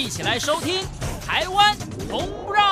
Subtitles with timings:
[0.00, 0.76] 一起来收听
[1.26, 1.76] 《台湾
[2.08, 2.64] 同不让》。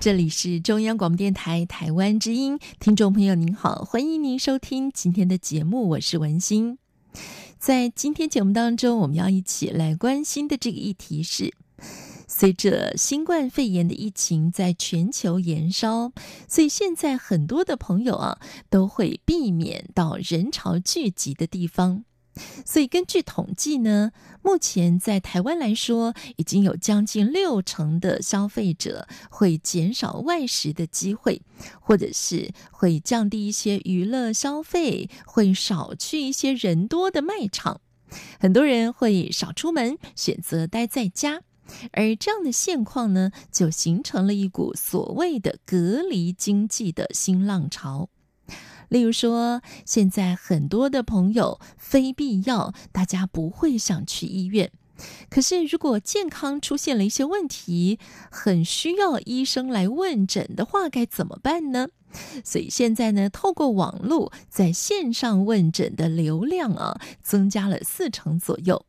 [0.00, 6.78] 这里是中央广播电台台湾之音，听众朋友您好，欢迎您收听今天的节目，我是文心。
[7.58, 11.52] 在今天节目当中，我们要一起来关心的这个议题是，
[12.28, 16.12] 随着新冠肺炎的疫情在全球延烧，
[16.46, 18.38] 所以现在很多的朋友啊，
[18.68, 22.04] 都会避免到人潮聚集的地方。
[22.64, 31.42] 所以根据统计呢，目前在台湾来说，已经有将近六成的消费者会减少外食的机会，
[31.80, 37.80] 或者是会降低一些娱乐消费，会少去一些人多的卖场。
[38.38, 41.42] 很多人会少出门，选择待在家，
[41.92, 48.08] 而这样的现况呢，就形成了一股所谓的隔离经济的新浪潮。
[48.88, 54.72] 例如说，现在很多的朋友非必要，大家不会想去医院。
[55.28, 61.88] 可是，如果健康出现了一些问题，很需要医生来问诊的话，该怎么办呢？
[62.42, 68.86] 所以现在呢，透过网络在线上问诊的流量啊，增加了四成左右。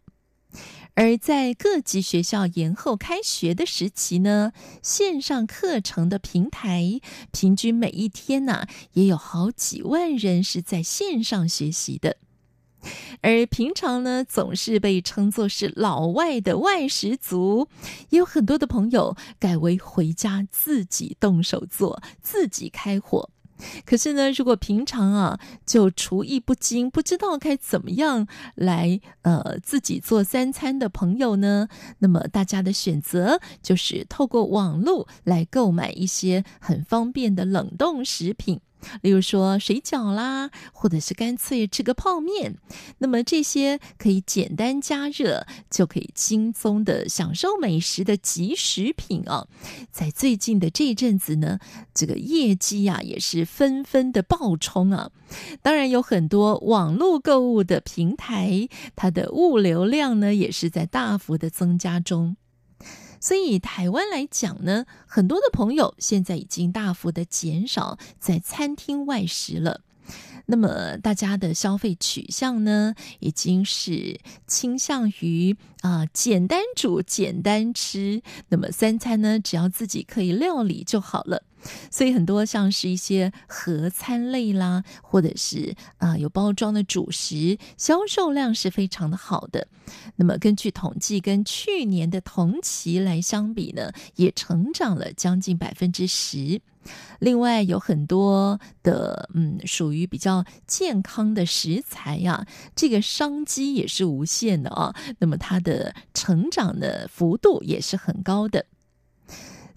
[1.00, 4.52] 而在各级学校延后开学的时期呢，
[4.84, 7.00] 线上课程的平台
[7.32, 12.18] 平均每一天呐、也有好几万人是在线上学习的。
[13.22, 17.70] 而平常呢，总是被称作是老外的外食族，
[18.10, 23.30] 也有很多的朋友改为回家自己动手做，自己开火。
[23.86, 31.68] 可是呢，如果平常啊就厨艺不精，不知道该怎么样来呃自己做三餐的朋友呢，
[32.00, 38.62] 那么大家的选择就是透过网络来购买一些很方便的冷冻食品。
[39.02, 42.56] 例如说水饺啦，或者是干脆吃个泡面，
[43.00, 49.48] 那么这些可以简单加热，就可以轻松的享受美食的即食品啊，
[49.92, 51.60] 在最近的这一阵子呢，
[51.94, 55.12] 这个业绩啊也是纷纷的爆冲啊。
[55.62, 62.36] 当然有很多网络购物的平台，它的物流量呢也是在大幅的增加中。
[63.20, 69.82] 所以，台湾来讲呢，很多的朋友现在已经大幅的减少在餐厅外食了。
[70.46, 78.24] 那么，大家的消费取向呢，已经是倾向于啊、简单煮、简单吃。
[78.48, 81.44] 那么，三餐呢，只要自己可以料理就好了。
[81.92, 89.68] 所以很多像是一些盒餐类啦，或者是啊、有包装的主食，销售量是非常的好的。
[90.16, 96.62] 那么根据统计，跟去年的同期来相比呢，也成长了将近百分之十。
[97.20, 104.96] 另外有很多的嗯，属于比较健康的食材呀、啊，这个商机也是无限的啊。
[105.20, 108.66] 那么它的成长的幅度也是很高的。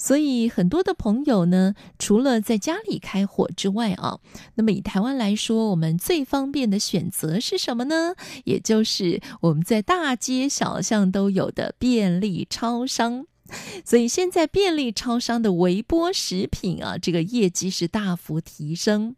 [0.02, 4.18] 所以很多的朋友呢，除了在家里开火之外啊，
[4.56, 8.16] 那么以台湾来说，我们最方便的选择是什么呢？
[8.42, 13.26] 也就是我们在大街小巷都有的便利超商。
[13.84, 19.14] 所以现在便利超商的微波食品啊，这个业绩是大幅提升。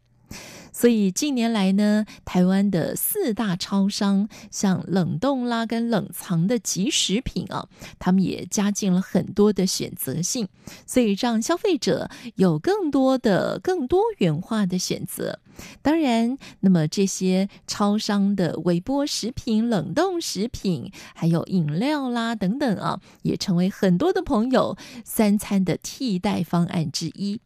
[0.77, 10.49] 所以近年来呢，台湾的四大超商，像冷冻啦跟冷藏的即食品啊，他们也加进了很多的选择性，
[10.85, 15.39] 所以让消费者有更多的、更多元化的选择。
[15.81, 24.75] 当然，那么这些超商的微波食品、冷冻食品，还有饮料啦等等啊，也成为很多的朋友
[25.05, 27.39] 三餐的替代方案之一。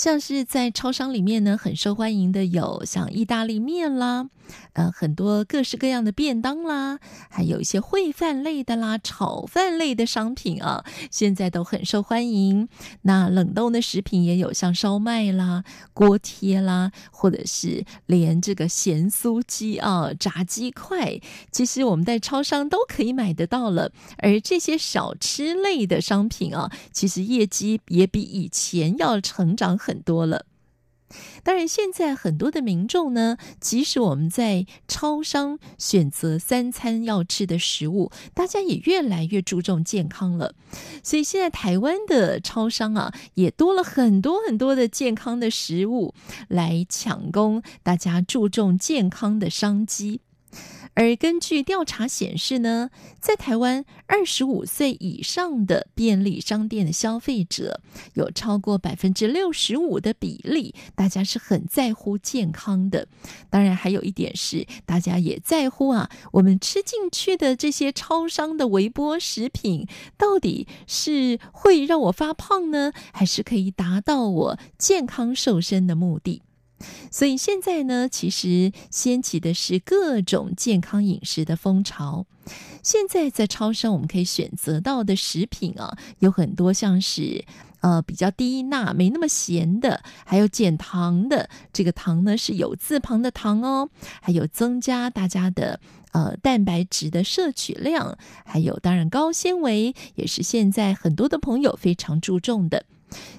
[0.00, 4.30] 像是在超商里面呢，很受欢迎的有像意大利面啦，
[4.72, 6.98] 呃，很多各式各样的便当啦，
[7.28, 12.66] 还有一些烩饭类的啦、炒饭类的商品啊，现在都很受欢迎。
[13.02, 21.20] 那冷冻的食品也有像烧麦啦、锅贴啦，或者是连这个咸酥鸡啊、炸鸡块，
[21.52, 23.92] 其实我们在超商都可以买得到了。
[24.16, 29.89] 而这些小吃类的商品啊，其实业绩也比以前要成长很。
[29.90, 30.46] 很多了，
[31.42, 40.54] 当然，现在很多的民众呢，即使我们在超商选择三餐要吃的食物，大家也越来越注重健康了。
[41.02, 46.14] 所以现在台湾的超商啊，也多了很多很多的健康的食物
[46.46, 50.20] 来抢攻大家注重健康的商机。
[51.00, 57.80] 而根据调查显示呢，在台湾二十五岁以上的便利商店的消费者
[58.12, 63.08] 有超过百分之六十五的比例，大家是很在乎健康的。
[63.48, 69.86] 当然，还有一点是，大家也在乎啊，我们吃进去的这些超商的微波食品，
[70.18, 76.42] 到底是会让我发胖呢，还是可以达到我健康瘦身的目的？
[77.10, 82.26] 所以现在呢，其实掀起的是各种健康饮食的风潮。
[82.82, 87.44] 现在在超商我们可以选择到的食品啊，有很多像是
[87.80, 91.48] 呃比较低钠、没那么咸的，还有减糖的。
[91.72, 93.90] 这个糖呢是有字旁的糖哦，
[94.22, 95.78] 还有增加大家的
[96.12, 102.84] 呃蛋白质的摄取量，还有当然高纤维也是现在很多的朋友非常注重的。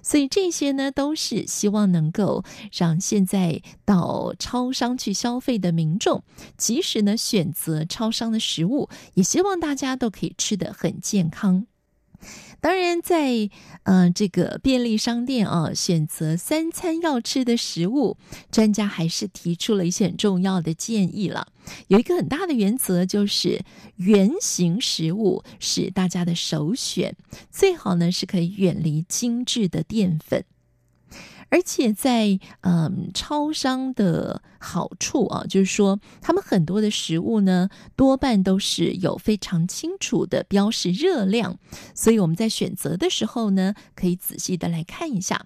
[0.03, 6.23] 所以这些呢，都是希望能够让现在到超商去消费的民众，
[6.57, 11.65] 即使呢选择超商的食物，也希望大家都可以吃得很健康。
[12.61, 13.49] 当然，在
[13.83, 18.17] 呃这个便利商店啊，选择三餐要吃的食物，
[18.51, 21.47] 专家还是提出了一些很重要的建议了。
[21.87, 23.63] 有一个很大的原则，就是
[23.95, 27.15] 圆形食物是大家的首选，
[27.49, 30.45] 最好呢是可以远离精致的淀粉。
[31.51, 41.59] 而且在嗯超商的好处啊，就是说他们很多的食物呢，多半都是有非常清楚的标示热量，
[41.93, 45.45] 所以我们在选择的时候呢，可以仔细的来看一下。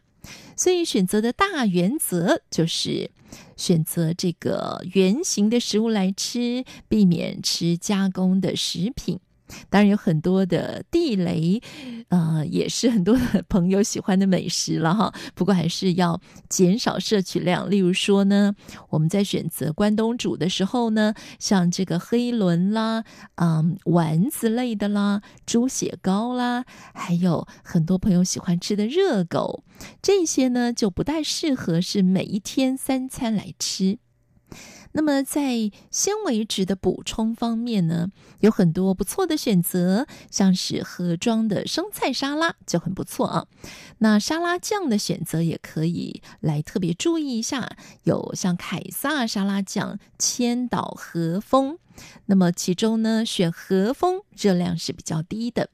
[0.55, 3.11] 所以选择的大原则就是
[3.57, 9.19] 选择这个圆形的食物来吃，避免吃加工的食品。
[9.69, 11.61] 当然有很多的地雷，
[12.09, 15.13] 呃，也是很多的朋友喜欢的美食了哈。
[15.33, 16.19] 不过还是要
[16.49, 17.69] 减少摄取量。
[17.69, 18.55] 例如说呢，
[18.89, 23.03] 我们在选择关东煮的时候呢，像这个黑轮啦、
[23.35, 29.63] 嗯，丸子类的啦、猪血糕啦，还有很多朋友喜欢吃的热狗，
[30.01, 33.99] 这些呢就不太适合是每一天三餐来吃。
[34.97, 43.47] 那么在纤维质的补充方面呢，有很多不错的选择，像是盒装的生菜沙拉就很不错啊。
[43.97, 51.77] 那沙拉酱的选择也可以来特别注意一下，有像凯撒沙拉酱、千岛和风。
[52.27, 55.69] 那么其中呢，选和风热量是比较低的。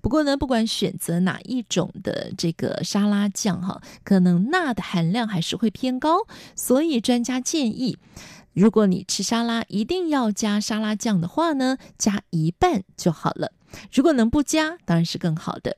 [0.00, 7.98] 不过呢，不管选择哪一种的这个沙拉酱哈，可能钠的含量还是会偏高，所以专家建议。
[8.54, 13.52] 如果你吃沙拉一定要加沙拉酱的话呢，加一半就好了。
[13.92, 15.76] 如果能不加，当然是更好的。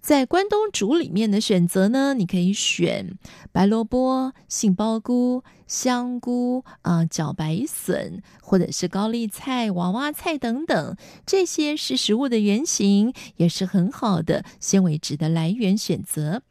[0.00, 3.18] 在关东煮里面的选择呢，你可以选
[3.50, 16.42] 白萝卜、杏鲍菇、香菇啊、呃、茭白笋，或者是高丽菜、娃娃菜等等，这些是食物的原型，也是很好的纤维质的来源选择。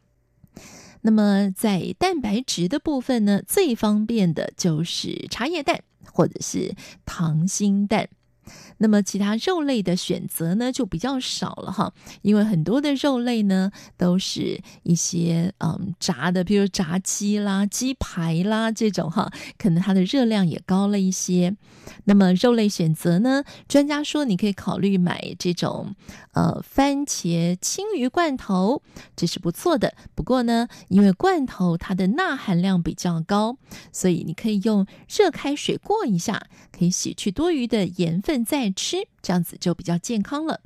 [1.02, 5.82] 那么在蛋白质的部分呢，最方便的就是茶叶蛋
[6.12, 8.08] 或者是溏心蛋。
[8.82, 21.56] 那么其他肉类的选择呢，就比较少了哈，因为很多的肉类呢都是一些嗯炸的，比如炸鸡啦、鸡排啦这种哈，可能它的热量也高了一些。
[22.04, 25.94] 那么肉类选择呢，专家说你可以考虑买这种
[26.32, 28.82] 呃番茄青鱼罐头，
[29.14, 29.94] 这是不错的。
[30.16, 33.56] 不过呢，因为罐头它的钠含量比较高，
[33.92, 40.60] 所以你可以用热开水过一下，可以洗去多余的盐分再吃，这样子就比较健康了。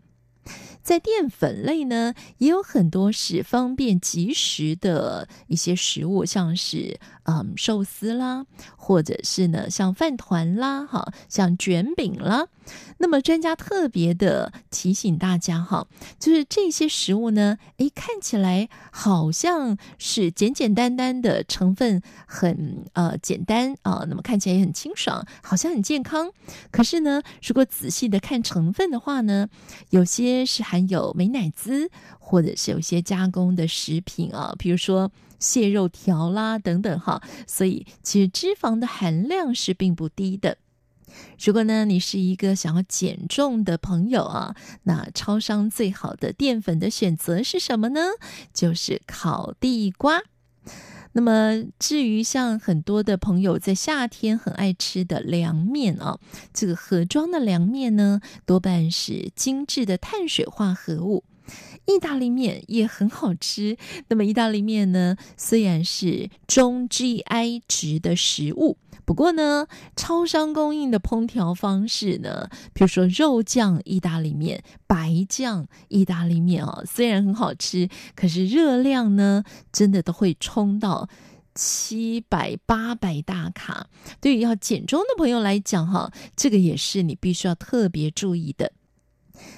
[0.83, 12.47] 在淀粉类呢，也有很多是方便即食的一些食物，像是嗯寿司啦，或者是呢像饭团啦，哈，像卷饼啦。
[12.99, 15.87] 那么专家特别的提醒大家哈，
[16.19, 26.31] 就是这些食物呢，诶，看起来好像是简简单单的成分很呃简单啊，那么看起来也很清爽，好像很健康。
[26.73, 29.49] 可是呢，如果仔细的看成分的话呢，
[29.91, 31.89] 有些是含有美乃滋，
[32.29, 40.59] 或者是有些加工的食品啊，比如说蟹肉条啦等等哈，所以其实脂肪的含量是并不低的。
[41.39, 48.01] 如果呢，你是一个想要减重的朋友啊，那超商最好的淀粉的选择是什么呢？
[48.53, 50.21] 就是烤地瓜。
[51.13, 56.19] 那么至于像很多的朋友在夏天很爱吃的凉面啊，
[56.53, 61.23] 这个盒装的凉面呢，多半是精致的碳水化合物。
[61.87, 63.77] 意大利面也很好吃。
[64.09, 81.09] 那么意大利面呢，虽然是中 GI 值的食物，不过呢，超商供应的烹调方式呢，比如说肉酱意大利面、白酱意大利面啊，虽然很好吃，可是热量呢，真的都会冲到
[81.55, 83.87] 七百八百大卡。
[84.21, 88.73] 对于要减重的朋友来讲，哈，这个也是你必须要特别注意的。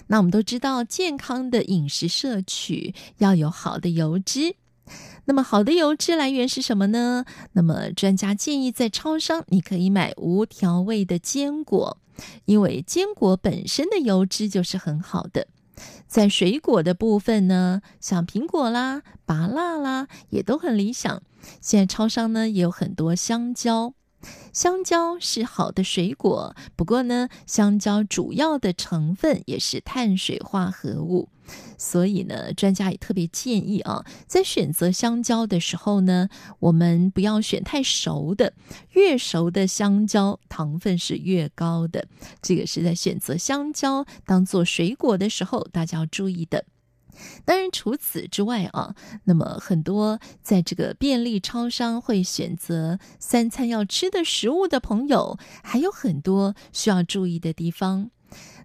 [0.08, 4.56] 那我们都知道，健康的饮食摄取要有好的油脂。
[5.26, 7.26] 那么，好的油脂来源是什么呢？
[7.52, 11.98] 那么，专家建议在超商你可以买无调味的坚果，
[12.46, 15.46] 因为坚果本身的油脂就是很好的。
[16.06, 21.22] 在水果的部分呢，像苹果啦、芭乐啦，也都很理想。
[21.60, 23.92] 现在超商呢也有很多香蕉。
[24.52, 31.28] 香蕉是好的水果，不过呢，香蕉主要的成分也是碳水化合物，
[31.76, 38.54] 所以呢，专家也特别建议啊，在选择香蕉的时候呢，我们不要选太熟的，
[38.90, 42.08] 越熟的香蕉糖分是越高的，
[42.42, 46.64] 这个是在选择香蕉当做水果的时候，大家要注意的。
[47.44, 48.94] 当然，除此之外啊，
[49.24, 58.10] 那么很多在这个便利超商会选择三餐要吃的食物的朋友，还有很多需要注意的地方。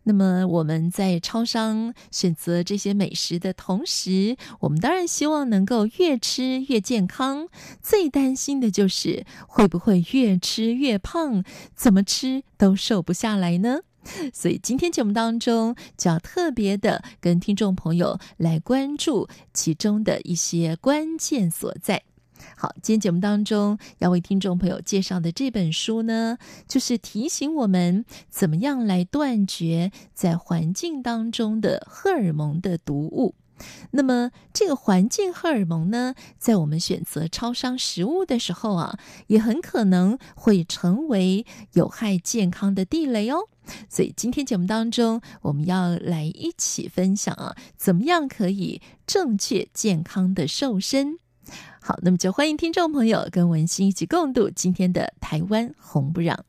[0.06, 7.48] 那么我们在超商选择这些美食的同时，我们当然希望能够越吃越健康。
[7.82, 13.80] 最担心的就是会不会越吃越胖，怎么吃都瘦不下来呢？
[14.34, 22.04] 所以今天节目当中就要特别的跟听众朋友来关注其中的一些关键所在。
[22.58, 33.36] 好，今天节目当中要为听众朋友介绍的这本书呢，就是提醒我们怎么样来断绝在环境当中的荷尔蒙的毒物。
[33.92, 43.48] 那么，这个环境荷尔蒙呢，在我们选择超商食物的时候啊，也很可能会成为有害健康的地雷哦。
[43.90, 51.20] 所以，今天节目当中，我们要来一起分享啊，怎么样可以正确健康的瘦身。
[51.86, 56.40] 好，那么就欢迎听众朋友跟文心一起共度今天的台湾红不让。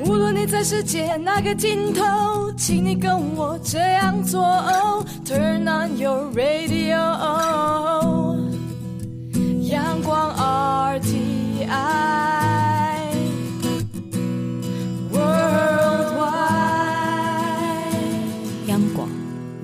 [0.00, 4.42] 无论你在世界哪个尽头，请你跟我这样做。
[5.24, 6.96] Turn on your radio，
[9.62, 10.34] 阳光
[11.00, 12.67] RTI。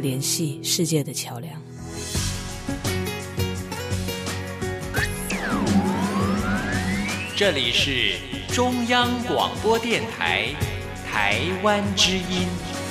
[0.05, 1.63] 联系世界的桥梁。
[7.35, 8.19] 这里是
[8.53, 10.55] 中央广播电台
[11.11, 12.84] 台湾之音。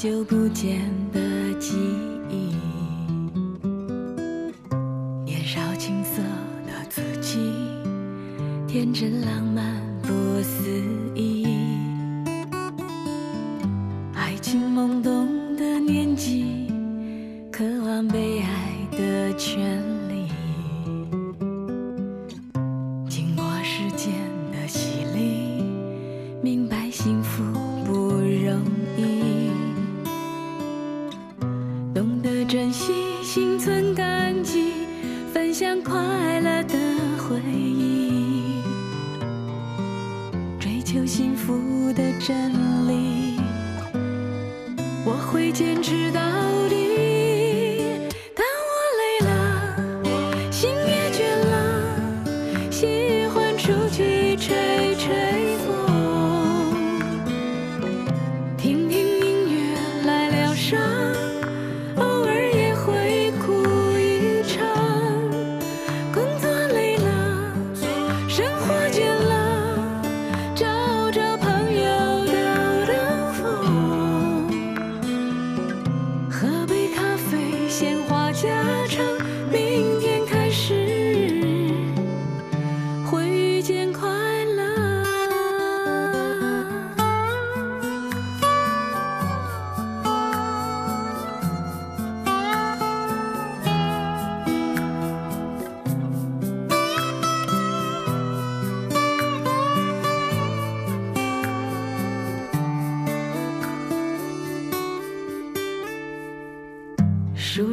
[0.00, 1.09] 久不见。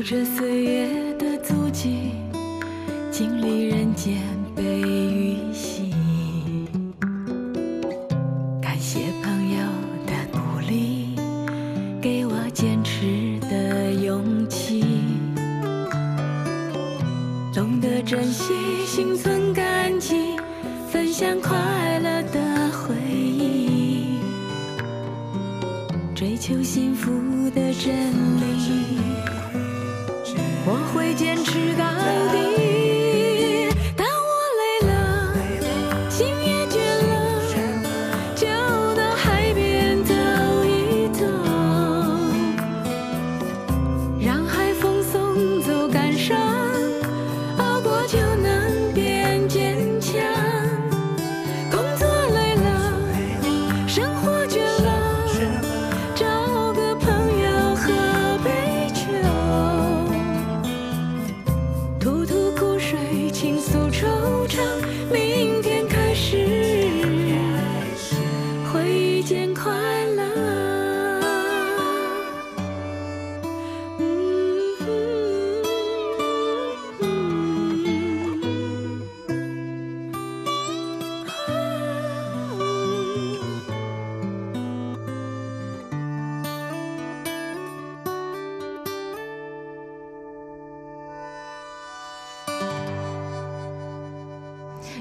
[0.08, 2.14] 着岁月的足迹，
[3.12, 4.16] 经历人间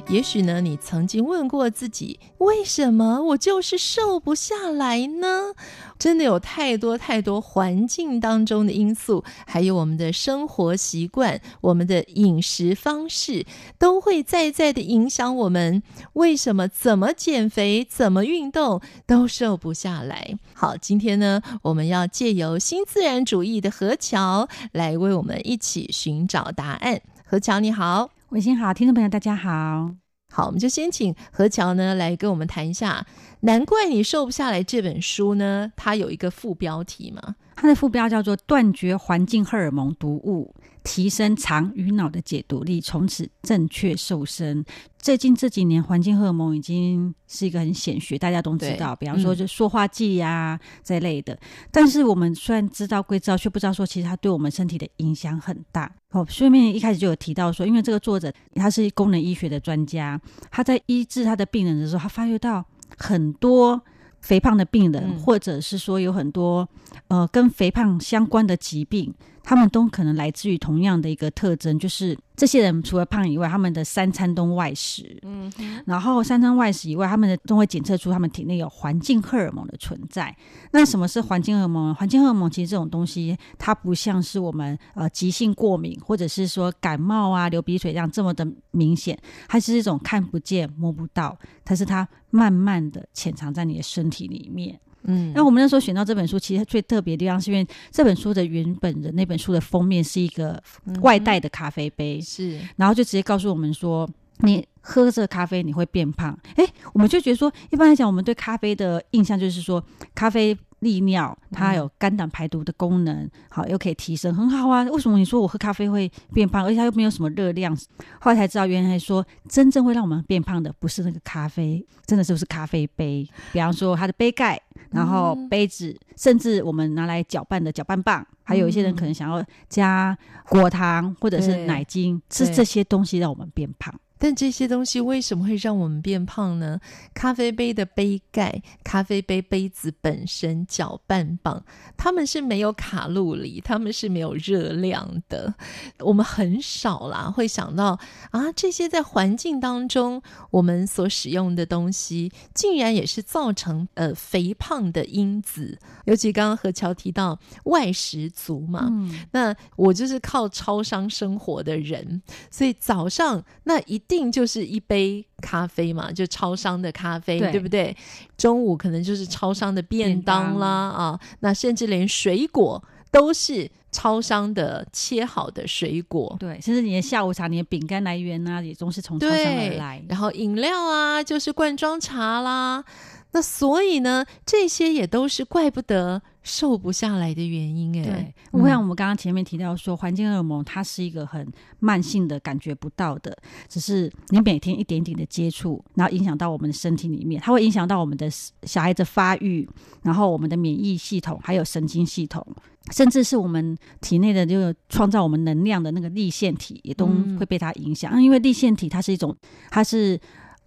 [0.09, 5.53] 也许呢，你曾经问过自己，为什么我就是瘦不下来呢？
[5.99, 13.45] 真的有太多太多环境当中的因素，还有我们的生活习惯、我们的饮食方式，
[13.79, 15.83] 都会在在的影响我们。
[16.13, 20.39] 为什么怎么减肥、怎么运动都瘦不下来？
[20.55, 27.01] 好，今天呢，我们要借由新自然主义的何乔来为我们一起寻找答案。
[27.25, 28.16] 何乔，你好。
[28.31, 29.95] 文心好，听众朋友大家好。
[30.35, 33.07] 好，我们就先请何乔呢来跟我们谈一下
[33.43, 44.65] 《难怪你瘦不下来》这本书呢，它有一个副标题嘛，它的副标叫做“断绝环境荷尔蒙毒物，提升肠与脑的解毒力，从此正确瘦身”。
[45.07, 51.39] 最近这几年，环境荷尔蒙已经是一个很显学，大家都知道，比方说就塑化剂呀、啊嗯、这类的。
[51.71, 55.89] 但是我们虽然知道归知道，却不知道说其实它对我们身体的影响很大。
[56.11, 62.65] 哦，书里面一开始就有提到说，因为这个作者他是功能医学的专家，他在医治他的病人的时候，他发觉到
[62.99, 63.81] 很多
[64.23, 66.69] 肥胖的病人，嗯、或者是说有很多
[67.07, 69.15] 呃跟肥胖相关的疾病。
[69.49, 75.51] 他们都可能来自于同样的一个特征，就是这些人除了胖以外，他们的三餐都外食，嗯，
[75.87, 80.37] 然后三餐外食以外，他们的都会检测出他们体内有环境荷尔蒙的存在。
[80.73, 81.95] 那什么是环境荷尔蒙？
[81.95, 94.81] 环境荷尔蒙其实这种东西，它不像是我们呃急性过敏或者是说感冒啊、流鼻水这样这么的明显，它是一种看不见摸不到，但是它慢慢的潜藏在你的身体里面。
[95.07, 100.63] 嗯，那我们那时候选到这本书，其实最特别的地方是因为这本书的原本的那本书的封面是一个
[101.01, 106.39] 外带的咖啡杯，是，然后就直接告诉我们说，你喝这个咖啡你会变胖。
[106.55, 109.83] 诶，我们就觉得说，一般来讲，我们对咖啡的印象就是说，
[110.15, 110.57] 咖啡。
[110.81, 114.83] 利尿，它有肝胆排毒的功能，好，又可以提升，很好啊。
[114.85, 117.75] 为什么你说我喝咖啡会变胖，而且它又没有什么热量？
[118.21, 123.27] 后来才知道，原来说真正会让我们变胖的不是那个咖啡，真的是不是咖啡杯？
[123.53, 130.17] 比方说它的杯盖，然后杯子，嗯、甚至我们拿来搅拌的搅拌棒，还有一些人可能想要加
[130.51, 133.93] 果糖或者是奶精，是这些东西让我们变胖。
[134.19, 136.81] 但这些东西为什么会让我们变胖呢？
[137.13, 141.63] 咖啡杯的杯盖、咖啡杯杯子本身、搅拌棒，
[141.99, 145.55] 它们是没有卡路里，它们是没有热量的。
[145.99, 147.99] 我们很少啦会想到
[148.31, 155.79] 啊，这些在环境当中我们所使用的东西，竟然也是造成呃肥胖的因子。
[156.07, 164.03] 尤其刚刚何乔提到外食族嘛，嗯、那我就是靠超商生活的人，所以早上那一。
[164.09, 167.97] 定就是一杯咖啡嘛，就超商的咖啡，对，对不对？
[168.37, 180.03] 中午可能就是超商的便当啦，当啊，那甚至连水果都是超商的切好的水果，对，甚至你的下午茶、你的饼干来源啊，也都是从超商而来。
[180.09, 182.85] 然后饮料啊，就是罐装茶啦。
[183.33, 188.05] 那所以呢，这些也都是怪不得瘦不下来的原因哎。
[188.05, 191.47] 对，我想我们刚刚前面提到说，环境荷尔蒙它是一个很
[191.81, 193.37] 慢性的、感觉不到的，
[193.69, 198.31] 只是你每天一点点的接触，然后影响到我们的身体里面，它会影响到我们的
[198.63, 199.69] 小孩子发育，
[200.03, 202.47] 然后我们的免疫系统还有神经系统。
[202.93, 208.13] 甚至是我们体内的这个创造我们能量的那个立线体，也都会被它影响。
[208.15, 209.37] 嗯、因为立线体它是一种，
[209.73, 210.17] 它是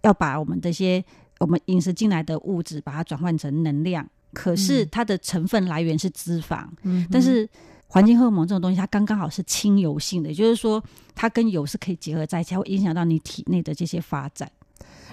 [0.02, 1.02] 要把我们这些
[1.38, 4.06] 我们饮食进来的物质，把它转换成能量。
[4.32, 7.48] 可是它的成分来源是脂肪，嗯、但是
[7.88, 10.82] 环境荷尔蒙这种东西，它刚刚好是亲油性的，也就是说
[11.14, 14.50] 它跟油是可以结合在一起，它会影响到你体内的这些发展。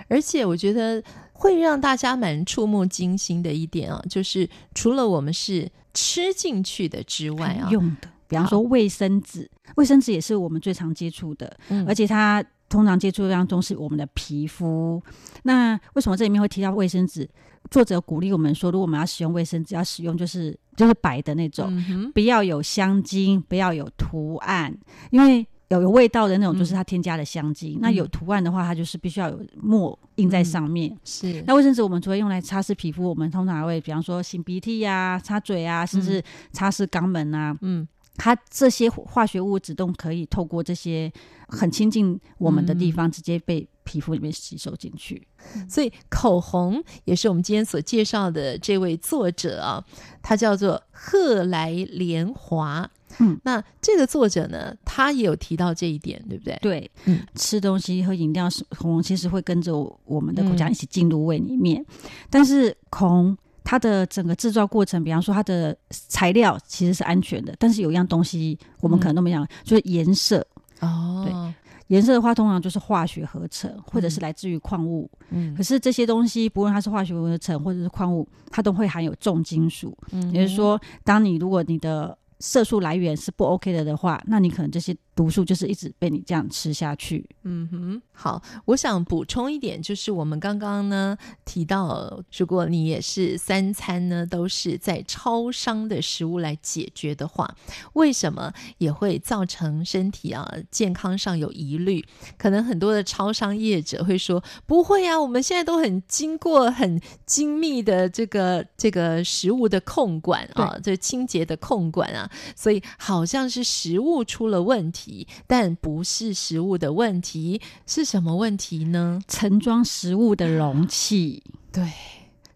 [0.09, 1.03] 而且我觉得
[1.33, 15.01] 会让大家蛮触目惊心的一点啊，就是除了我们是吃进去的之外啊，用的，比方说卫生纸，卫生纸也是我们最常接触的，嗯、而且它通常接触当中是我们的皮肤。
[15.43, 17.27] 那为什么这里面会提到卫生纸？
[17.69, 24.75] 作者鼓励我们说，如果我们要使用卫生纸，要使用就是就是白的那种，嗯、不要有香精，不要有图案，
[25.11, 27.77] 因为有有味道的那种就是它添加了香精。
[27.77, 30.89] 嗯、那有图案的话，它就是必须要有墨印在上面。
[30.91, 31.43] 嗯、是。
[31.45, 37.55] 那卫生纸我们除了用来擦拭皮肤，我们通常还会比方说擤鼻涕呀、啊、擦嘴啊，甚至擦拭肛门啊。
[37.61, 37.87] 嗯。
[38.19, 41.11] 它这些化学物质都可以透过这些
[41.49, 45.25] 很亲近我们的地方，直接被皮肤里面吸收进去。
[45.55, 49.83] 嗯、所以口红也是我们今天所介绍的这位作者啊，
[50.21, 52.89] 他叫做赫来莲华。
[53.19, 56.59] 嗯，那这个作者呢，他也有提到这一点，对不对？
[56.61, 59.73] 对，嗯，吃东西和饮料是口红，其实会跟着
[60.03, 63.37] 我们的口腔一起进入胃里面，嗯、但是口红。
[63.69, 70.39] 它的整个制造过程，比方说它的材料其实是安全的，但是有一样东西我们可能都没想，嗯、就是颜色
[70.79, 71.25] 哦。
[71.25, 71.53] 对，
[71.87, 75.09] 颜色的话通常就是化学合成，或者是来自于矿物。
[75.29, 79.97] 嗯，可是这些东西不论它是化学合成或者是矿物，它都会含有重金属。
[80.11, 84.95] 嗯，也就是说，当你如果你的色素来源是不 OK 的的话，那你可能这些。
[85.17, 87.27] 毒素就是一直被你这样吃下去。
[87.41, 97.51] 嗯哼，好，我想补充一点，就是我们刚刚呢提到，如果你也是三餐呢都是在超商的食物来解决的话，
[97.93, 102.05] 为什么也会造成身体啊健康上有疑虑？
[102.37, 115.06] 可能很多的超商业者会说，不会啊，我们现在都很经过很精密的这个这个食物的控管啊，这清洁的控管啊，所以好像是食物出了问题。
[115.45, 119.19] 但不是食物的问题，是什么问题呢？
[119.27, 121.43] 盛装食物的容器。
[121.71, 121.91] 对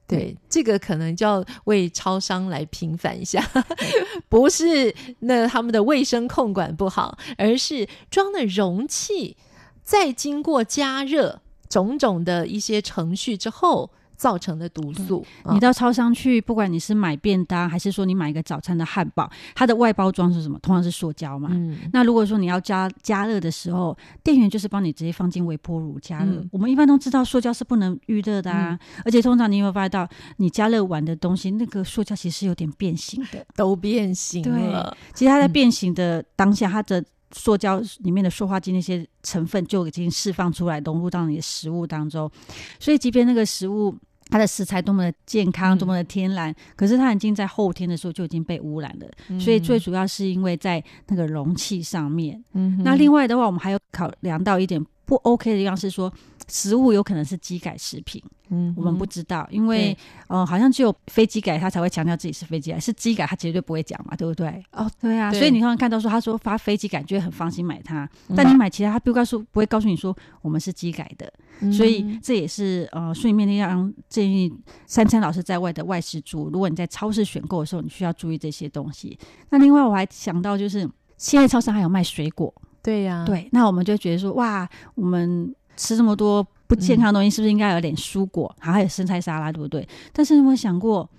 [0.08, 3.42] 对，这个可能就要为超商来平反一下，
[4.28, 9.38] 不是那他们的卫生控管不好，而是装的容器
[9.84, 13.92] 在经过加热种种的一些程序之后。
[14.22, 20.60] 造成的毒素，你到超商去，不管你是买便当，还是说你买一个早餐的汉堡，它的外包装是什么？
[20.60, 21.50] 通常是塑胶嘛。
[21.52, 26.34] 嗯、那如果说你要加加热的时候，店员就是帮你直接放进微波炉加热。
[26.34, 30.08] 嗯、我们一般都知道塑胶是不能预热的啊，嗯、而且通常你有没有发现到，
[30.38, 34.96] 你加热完的东西，那个塑胶其实是有点变形的，都变形了。
[34.96, 37.04] 对，其实它在变形的当下，它的。
[37.34, 42.30] 塑胶里面的塑化剂那些成分就已经释放出来，融入到你的食物当中。
[42.78, 43.98] 所以，即便那个食物
[44.32, 49.08] 它的食材多么的健康，多么的天然，嗯、可是它已经在后天的时候就已经被污染了。
[49.28, 52.42] 嗯、所以，最主要是因为在那个容器上面。
[52.54, 56.12] 嗯，那另外的话，我们还有考量到一点不 OK 的地方是说，
[56.48, 58.22] 食物有可能是机改食品。
[58.54, 64.62] 嗯，我们不知道，因为呃，好像只有飞机改他才会强调自己是飞机改，是机改他绝对不会讲嘛，对不对？
[64.74, 68.04] 哦，对啊，对所以你刚刚看到说他说发飞机改，就会很放心买它。
[68.28, 74.54] 嗯、但你买其他，他不告诉不会告诉你说我们是机改的，嗯、所以这也是呃，书里面要让建议
[74.86, 79.18] 三餐老师在外的外食族，如果你在超市选购的时候，你需要注意这些东西。
[79.50, 80.80] 那另外我还想到就是
[81.16, 86.46] 现在超市还有卖水果，对呀、啊，对，那我们就觉得说哇，我们吃这么多。
[86.68, 88.56] 不健康的东西是不是应该有点蔬果？
[88.58, 89.86] 还有生菜沙拉，对不对？
[90.14, 91.10] 但是有没有想过，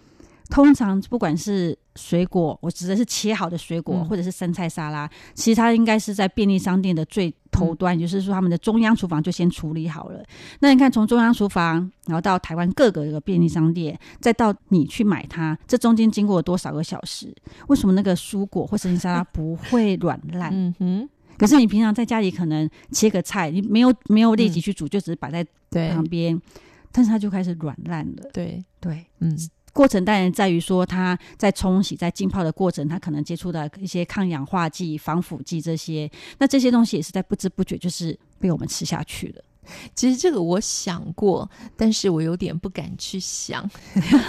[0.48, 10.24] 通常不管是水果，我指的是切好的水果，或者是生菜沙拉，其实它应该是在便利商店的最头端，也就是说他们的中央厨房就先处理好了。
[10.60, 17.30] 那你看，从中央厨房，然后到台湾各个这个便利商店，再到你去买它，这中间经过了多少个小时？
[17.68, 20.50] 为什么那个蔬果或生菜沙拉不会软烂？
[20.50, 21.08] 嗯哼。
[21.38, 25.44] 可是你平常在家里可能切个菜，你没有没有立即去煮，嗯、就只是摆在
[25.92, 26.40] 旁边，
[26.90, 28.30] 但是它就开始软烂了。
[28.32, 29.36] 对对，嗯，
[29.72, 39.42] 过程当然在于说它在冲洗、在浸泡的过程，它可能接触到一些抗氧化剂、防腐剂这些，那这些东西也是在不知不觉就是被我们吃下去了。
[39.94, 43.68] 其实这个我想过，但是我有点不敢去想，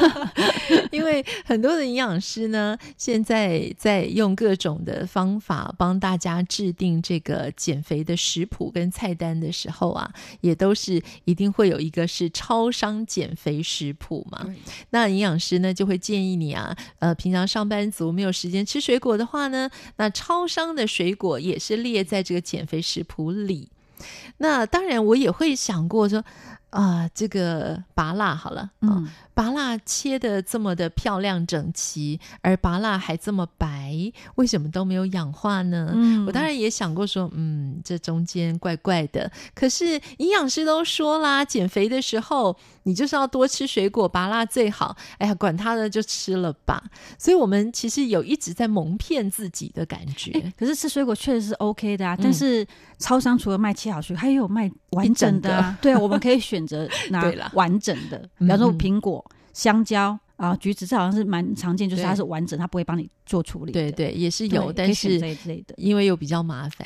[0.91, 14.47] 因为很多的营养师呢，现在在用各种的方法帮大家制定这个减肥的食谱跟菜单的时候啊，也都是一定会有一个是超商减肥食谱嘛。
[14.91, 23.69] 那营养师呢就会建议你啊，呃，平常上班族没有时间吃水果的话呢，那超商的水果也是列在这个减肥食谱里。
[24.37, 26.23] 那当然，我也会想过说，
[26.69, 29.07] 啊、这个拔蜡好了，嗯。
[29.33, 33.95] 芭乐切的这么的漂亮整齐，而芭乐还这么白，
[34.35, 35.91] 为什么都没有氧化呢？
[35.93, 39.31] 嗯，我当然也想过说，嗯，这中间怪怪的。
[39.55, 44.95] 可是营养师都说啦，减肥的时候你就是要多吃水果，拔蜡最好。
[45.17, 46.83] 哎呀，管他的，就吃了吧。
[47.17, 50.31] 所以我们其实有一直在蒙骗自己的感觉。
[50.57, 52.15] 可是吃水果确实是 OK 的啊。
[52.21, 52.65] 但是
[52.99, 55.77] 超商除了卖切好水果，还有卖完整的啊。
[55.81, 59.22] 对啊，我们可以选择 拿完整的，比方说苹果。
[59.53, 63.71] 香蕉啊，橘子这好像是蛮常见，就是它是完整，它不会帮你做处理。
[63.71, 65.19] 对对，也是有，但是
[65.77, 66.85] 因为又比较麻烦。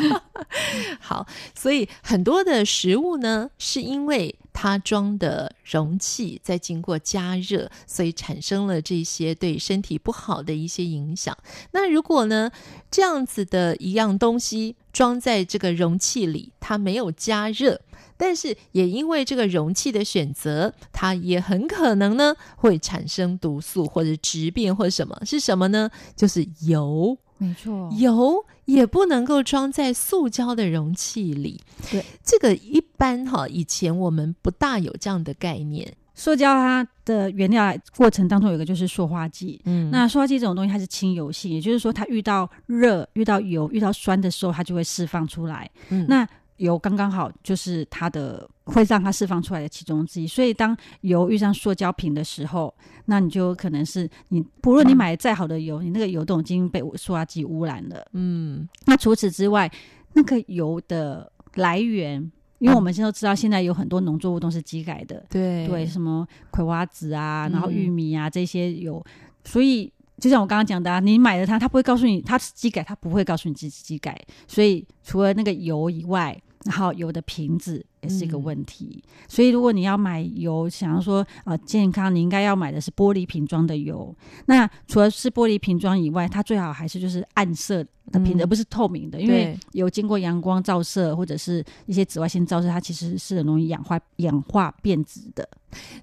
[1.00, 11.36] 好，所以很多的食物呢，是因为它装的容器在经过加热，所以产生了这些对身体不好的一些影响。
[11.72, 12.50] 那如果呢，
[12.90, 17.82] 这样子的一样东西装在这个容器里，它没有加热。
[18.16, 25.90] 但是也因为这个容器的选择，它也很可能呢会产生毒素或者质变或者什么，是什么呢？
[26.16, 31.60] 就是油，没错，油也不能够装在塑胶的容器里。
[31.90, 35.92] 对，这个一般哈，以前我们不大有这样的概念。
[36.14, 45.70] 塑胶它的原料过程当中有一个就是塑化剂，嗯，那塑化剂这种东西它是亲油性，也就是说它遇到热、遇到油、遇到酸的时候，它就会释放出来。
[45.90, 46.26] 嗯，那。
[46.56, 50.26] 油刚刚好，就是它的会让它释放出来的其中之一。
[50.26, 52.74] 所以当油遇上塑胶瓶的时候，
[53.06, 58.06] 那你就可能是你不论你买再好的油，你那个油都已经被塑化剂污染了。
[58.12, 59.70] 嗯，那除此之外，
[60.12, 62.20] 那个油的来源，
[62.58, 69.04] 因为我们现在都知道，现在有很多农作物都是机改的，对对，什么葵花籽啊，然后玉米啊这些有，
[69.44, 69.92] 所以。
[70.18, 74.18] 就像我刚刚讲的啊，你买了它，它不会告诉你它是机改，它不会告诉你机机改。
[74.48, 76.34] 所以除了那个油以外，
[76.66, 79.02] 然后油的瓶子也是一个问题。
[79.02, 84.14] 嗯、所以如果你要买油，想要说啊、呃、健康，你应该要买的是玻璃瓶装的油。
[84.46, 95.48] 那除了是玻璃瓶装以外，它最好还是就是暗色的瓶子，而不是透明的，因为有经过阳光照射或者是一些紫外线照射，它其实是很容易氧化氧化变质的。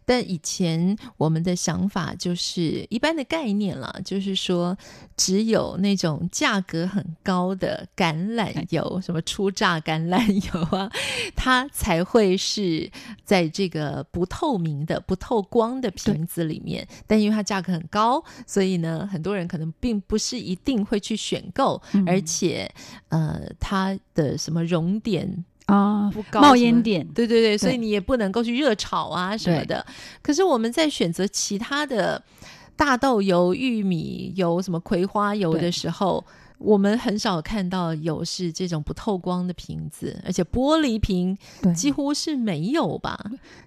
[0.06, 4.78] 但以前我们的想法就是一般的概念啦，就是说
[5.16, 10.92] 只有那种价格很高的橄榄油，什么初榨橄榄油啊，
[11.36, 12.90] 它才会是
[13.24, 16.88] 在这个不透明的、不透光的瓶子里面。
[17.08, 22.70] 但因为它价格很高，所以呢，很多人可能并不是一定会去选购，嗯、而且
[23.10, 25.46] 呃，它的什么熔点。
[25.68, 29.86] 啊，不高冒烟点，对对对，所以你也不能够去热炒啊什么的。
[30.22, 32.22] 可是我们在选择其他的
[32.76, 36.24] 大豆油、玉米油、什么葵花油的时候，
[36.58, 41.38] 我们很少看到有是这种不透光的瓶子，而且玻璃瓶
[41.74, 43.18] 几乎是没有吧？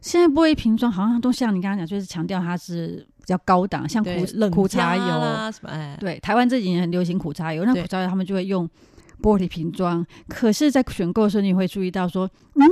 [0.02, 4.10] 现在玻璃瓶装好像都像你刚刚讲，就是强调它是比较高档，像苦
[4.50, 5.70] 苦茶油啊什么。
[5.70, 8.68] 哎，对，台湾这几年很流行苦茶油，那苦茶油他们就会用。
[9.22, 12.70] 玻璃瓶装，可是，在选购的时候，你会注意到说，嗯，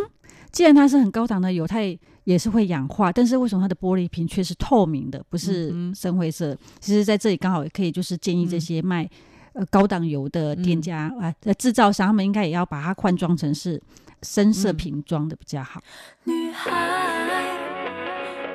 [0.52, 6.52] 既然它是很高档的油，它也也是会氧化，但是为什么它的玻璃瓶却是透明的，不是深灰色？
[6.54, 9.11] 嗯、其实，在这里刚好也可以就是建议这些卖、嗯、
[9.54, 13.83] 呃高档油的店家啊，呃制造商，他们应该也要把它换装成是
[14.22, 15.83] 深色瓶装的比较好。
[16.24, 17.59] 女孩，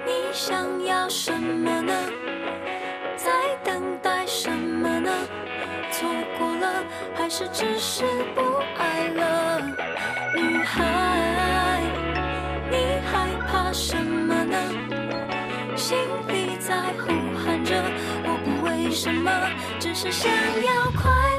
[0.05, 1.98] 你想要什么呢？
[7.39, 8.03] 是只是
[8.35, 8.41] 不
[8.75, 9.61] 爱了？
[10.35, 11.79] 女孩，
[12.69, 14.57] 你害怕什么呢？
[15.73, 15.97] 心
[16.27, 17.81] 里在呼喊着，
[18.25, 19.31] 我不为什么，
[19.79, 21.09] 只是想要快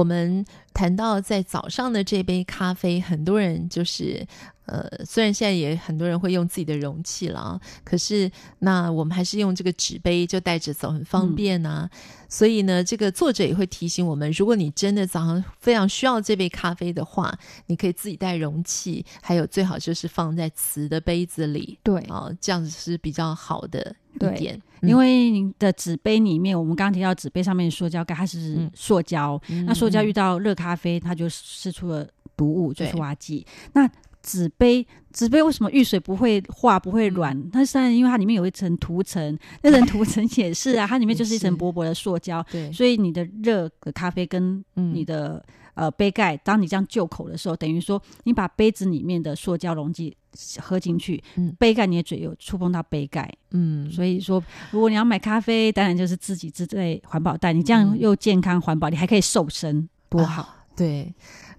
[0.00, 4.26] 我们谈到在早上的这杯咖啡，很多人就是，
[4.64, 11.86] 呃，虽然现在也很多人会用自己的容器了啊，可是那我们还是用这个纸杯就带着走，很方便啊。
[11.92, 11.98] 嗯、
[12.30, 24.58] 所以呢，这个作者也会提醒我们，如果你真的早上非常需要这杯咖啡的话，你可以自己带容器，还有最好就是放在瓷的杯子里，对啊，这样子是比较好的一点。
[24.80, 33.46] 对因为你的纸杯里面，我们刚刚提到纸杯上面的塑胶盖，它是塑胶，嗯、那塑胶遇到热咖啡，它就释出了毒物，就是蛙记。
[33.74, 33.88] 那
[34.22, 37.50] 纸杯，纸杯为什么遇水不会化、不会软？
[37.50, 45.54] 它是因为它里面有一层涂层，那层涂层也是啊，它里面就是一层 薄薄的塑胶，对，所以你的热的咖啡跟你的、嗯。
[45.74, 50.16] 呃，杯盖，当你这样就口的时候，等于说你把杯子里面的塑胶溶剂
[50.58, 61.12] 喝进去，嗯，杯盖你的嘴又触碰到杯盖，嗯，所以说如果你要买咖啡，当然就是自己自带环保袋，你这样又健康环保，你还可以瘦身，多好，啊、对。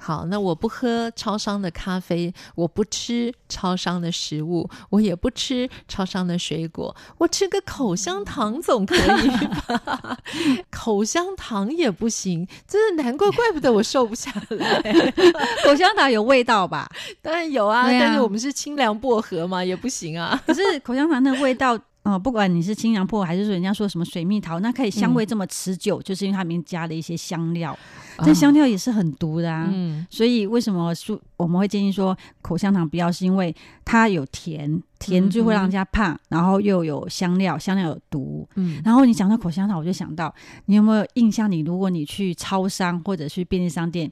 [0.03, 9.29] 好，那我不喝超商的咖啡，我不吃超商的食物，我也不吃超商的水果，我吃个口香糖总可以
[9.67, 10.17] 吧？
[10.71, 14.81] 口香糖也不行，真是难怪，怪不得我瘦不下来。
[15.63, 16.89] 口香糖有味道吧？
[17.21, 20.41] 当然有啊，啊但是我们是清凉薄荷嘛，也不行啊。
[20.47, 21.77] 可是口香糖的味道。
[22.03, 27.77] 哦，不管你是清凉破还是说人家说什么水蜜桃，那可以香味这么持久，嗯、就是因为它里面加了一些香料，
[28.23, 29.69] 这香料也是很毒的啊。
[29.71, 38.49] 嗯，所以为什么说我们会建议说口香糖不要，是因为它有甜，甜就会让人家怕，嗯、然后又有香料，香料有毒。
[38.55, 40.33] 嗯，然后你讲到口香糖，我就想到
[40.65, 41.51] 你有没有印象？
[41.51, 44.11] 你如果你去超商或者去便利商店。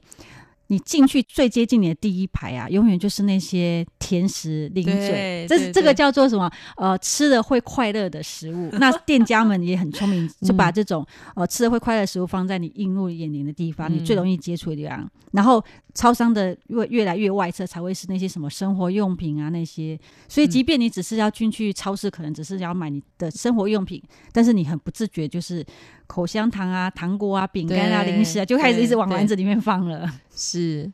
[0.70, 6.48] 你进去最接近你的第一排啊，永远就是那些甜食零嘴，这是这个叫做什么？
[6.76, 8.70] 呃，吃的会快乐的食物。
[8.74, 11.04] 那 店家们也很聪明，就把这种
[11.34, 15.10] 呃吃的会快乐的食物放在你映入眼帘的地方，你最容易接触的地方。
[15.32, 15.62] 然后
[15.94, 19.98] 超商的越越来越外侧才会是那些什么生活用品啊那些。
[20.28, 25.64] 所以，即便你只是要进去超市，可能只是要买你的生活用品，但是你很不自觉就是。
[26.10, 30.12] 口香糖啊、糖果啊、饼干啊、零食啊，就开始一直往篮子里面放了。
[30.34, 30.92] 是，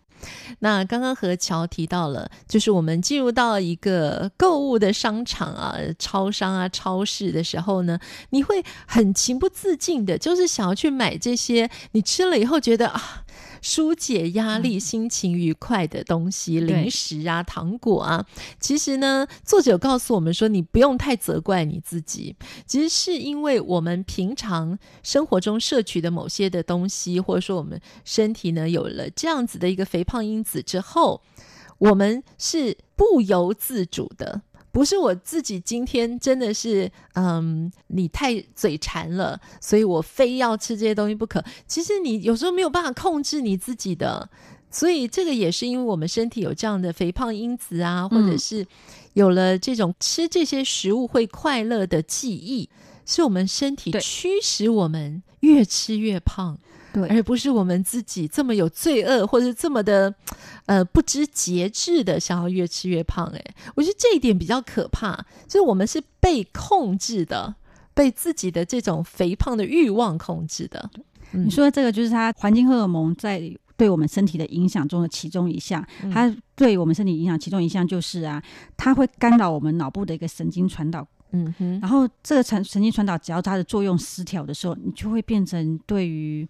[0.59, 13.25] 那刚刚和乔提到了，就是我们进入到一个购物的商场啊、超商啊、超市的时候呢，你会很情不自禁的，就是想要去买这些，你吃了以后觉得啊。
[13.67, 18.25] 疏解压力、心情愉快的东西，嗯、零食啊、糖果啊。
[18.61, 22.37] 其实呢，作者告诉我们说，你不用太责怪你自己。
[22.65, 31.21] 其实是因为我们平常生活中摄取的某些的东西，或者说我们身体呢有了这样子的一个肥胖因子之后，
[31.79, 34.43] 我们是不由自主的。
[34.77, 41.43] 不是我自己今天真的是，嗯，你太嘴馋了，所以我非要吃这些东西不可。
[41.67, 44.29] 其实你有时候没有办法控制你自己的，
[44.71, 48.67] 所以这个也是因为我们身体有这样的肥胖因子啊，或者是
[49.15, 52.69] 有了这种吃这些食物会快乐的记忆，
[53.07, 56.59] 是我们身体驱使我们越吃越胖。
[56.97, 60.15] 对，而不是我们自己这么有罪恶，或者这么的，
[60.65, 63.27] 呃，不知节制的想要越吃越胖。
[63.27, 63.45] 哎，
[63.75, 65.15] 我觉得这一点比较可怕，
[65.47, 67.55] 就是我们是被控制的，
[67.93, 70.89] 被自己的这种肥胖的欲望控制的。
[71.33, 73.43] 嗯、你说的这个就是它环境荷尔蒙在
[73.77, 75.87] 对我们身体的影响中的其中一项。
[76.03, 78.43] 嗯、它对我们身体影响其中一项就是啊，
[78.75, 81.07] 它会干扰我们脑部的一个神经传导。
[81.33, 86.49] 嗯哼，然后这个神神经传导，只要它的作用失调的时候，你就会变成对于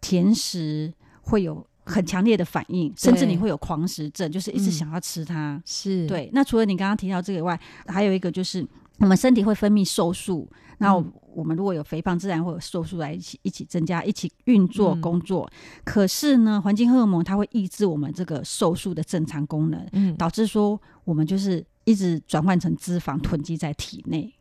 [0.00, 0.92] 甜食
[1.22, 5.54] 会有很强烈的反应，甚至你会有狂食症，就是一直想要吃它。
[5.54, 6.30] 嗯、是对。
[6.32, 8.66] 那除了你刚刚提到这个以外，还有一个就是
[8.98, 10.48] 我们身体会分泌瘦素，
[10.78, 15.50] 那我，、嗯、我们如果有肥胖，自然会有瘦素来一起一起增加，一起运作工作。
[15.52, 24.32] 嗯、可是呢，环境荷尔蒙它会抑制我们这个瘦素的正常功能，嗯，导致说我们就是一直转换成脂肪囤积在体内。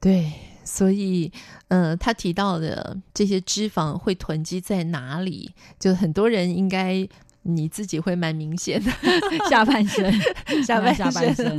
[0.00, 0.32] 对，
[0.70, 1.32] 所以，
[1.68, 5.50] 呃，他提到的这些脂肪会囤积在哪里？
[5.80, 7.08] 就很多人应该
[7.42, 8.92] 你自己会蛮明显的，
[9.48, 10.12] 下半身，
[10.62, 11.56] 下半身，下半身，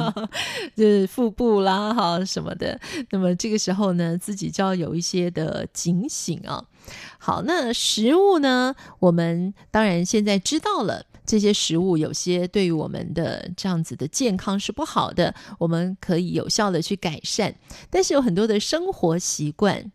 [0.75, 2.79] 就是腹部啦，哈什么的。
[3.09, 6.63] 那么这个时候呢，自己就要有一些的警醒啊。
[7.17, 11.05] 好，那食物呢，我们当然现在知道了。
[11.29, 17.53] 这些食物有些对于我们的这样子的健康是不好的，我们可以有效的去改善。
[17.91, 19.91] 但是有很多的生活习惯，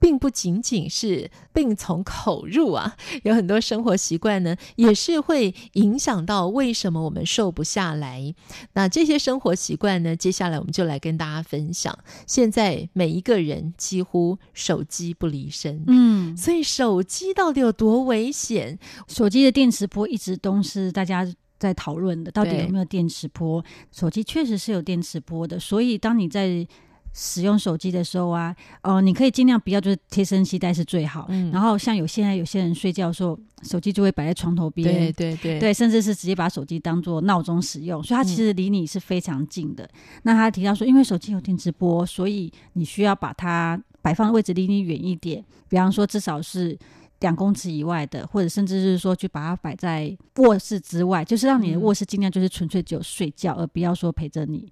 [0.00, 8.34] 并不仅仅是病从口入啊， 有很多生活习惯呢，也是会影响到为什么我们瘦不下来。
[8.72, 11.98] 那这些生活习惯呢，接下来我们就来跟大家分享。
[12.26, 18.78] 现在每一个人几乎手机不离身，嗯，所以手机到底有多危险？
[19.06, 20.77] 手机的电磁波一直都是。
[20.78, 21.26] 是大家
[21.58, 23.64] 在讨论的，到底有没有电磁波？
[23.90, 26.66] 手机确实是有电磁波的，所以当你在
[27.12, 31.26] 使用手机的时候啊，哦、呃，你可以尽量不要就是贴身携带是最好。
[31.30, 39.82] 嗯，然后像有现在有些人睡觉的时候，手机就会摆在床头边，对对对，对，甚至是直接把手机当做闹钟使用，所以它其实离你是非常近的。
[39.84, 39.90] 嗯、
[40.22, 46.78] 那他提到说，因为手机有电磁波，所以你需要把它摆放的位置离你远一点，比方说至少是。
[47.20, 54.70] 两公尺以外的，或者甚至是说，去把它摆在卧室之外，就是让你的卧室尽量就是纯粹只有睡觉，而不要说陪着你。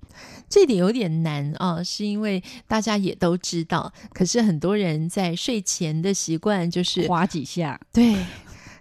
[0.49, 8.17] 这点有点难啊，是因为大家也都知道，可是很多人在睡前的习惯就是划几下，对。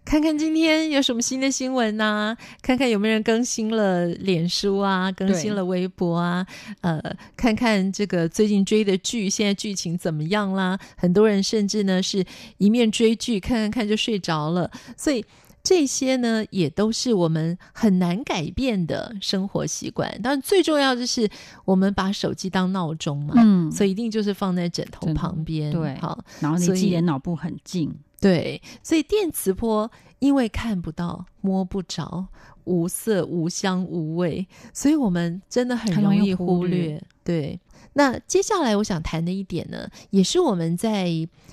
[0.06, 2.38] 看看今天有什么新的新闻呐、啊？
[2.62, 6.46] 看看有没有人更新了脸书啊，更新了微博啊？
[6.82, 7.02] 呃，
[7.36, 10.80] 看看这个最近追的剧，现在剧情怎么样啦？
[10.96, 12.24] 很多人甚至呢是
[12.60, 14.70] 一面追剧，看看看就睡着了。
[14.96, 15.26] 所以
[15.64, 20.08] 这些呢，也都是我们很难改变的生活习惯。
[20.22, 21.28] 当然，最重要的是
[21.66, 27.92] 我们把手机当闹钟嘛，嗯，所以一定就是放在枕头旁边，对，好，然后你自己的脑部很近。
[28.26, 32.26] 对，所以电磁波因为看不到、摸不着、
[32.64, 36.86] 无色、无香、无味，所以我们真的很容易忽略。
[36.86, 37.04] 忽略。
[37.24, 37.60] 对，
[37.98, 41.10] 那接下来我想谈的一点呢，也是我们在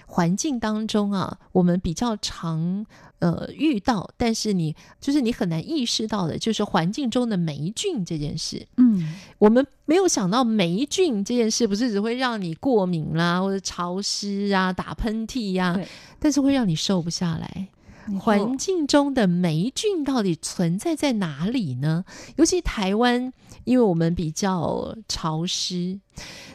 [0.07, 2.85] 环境当中啊，我们比较常
[3.21, 8.67] 呃遇到，但是你就是你很难意识到的，就是环境中的霉菌这件事。
[8.77, 15.81] 嗯，我们没有想到霉菌这件事不是只会让你过敏啦，或者潮湿啊、打喷嚏呀、啊，
[16.19, 17.69] 但是会让你瘦不下来。
[18.19, 22.05] 环境中的霉菌到底存在在哪里呢？
[22.37, 23.33] 尤其台湾，
[23.65, 25.99] 因为我们比较潮湿，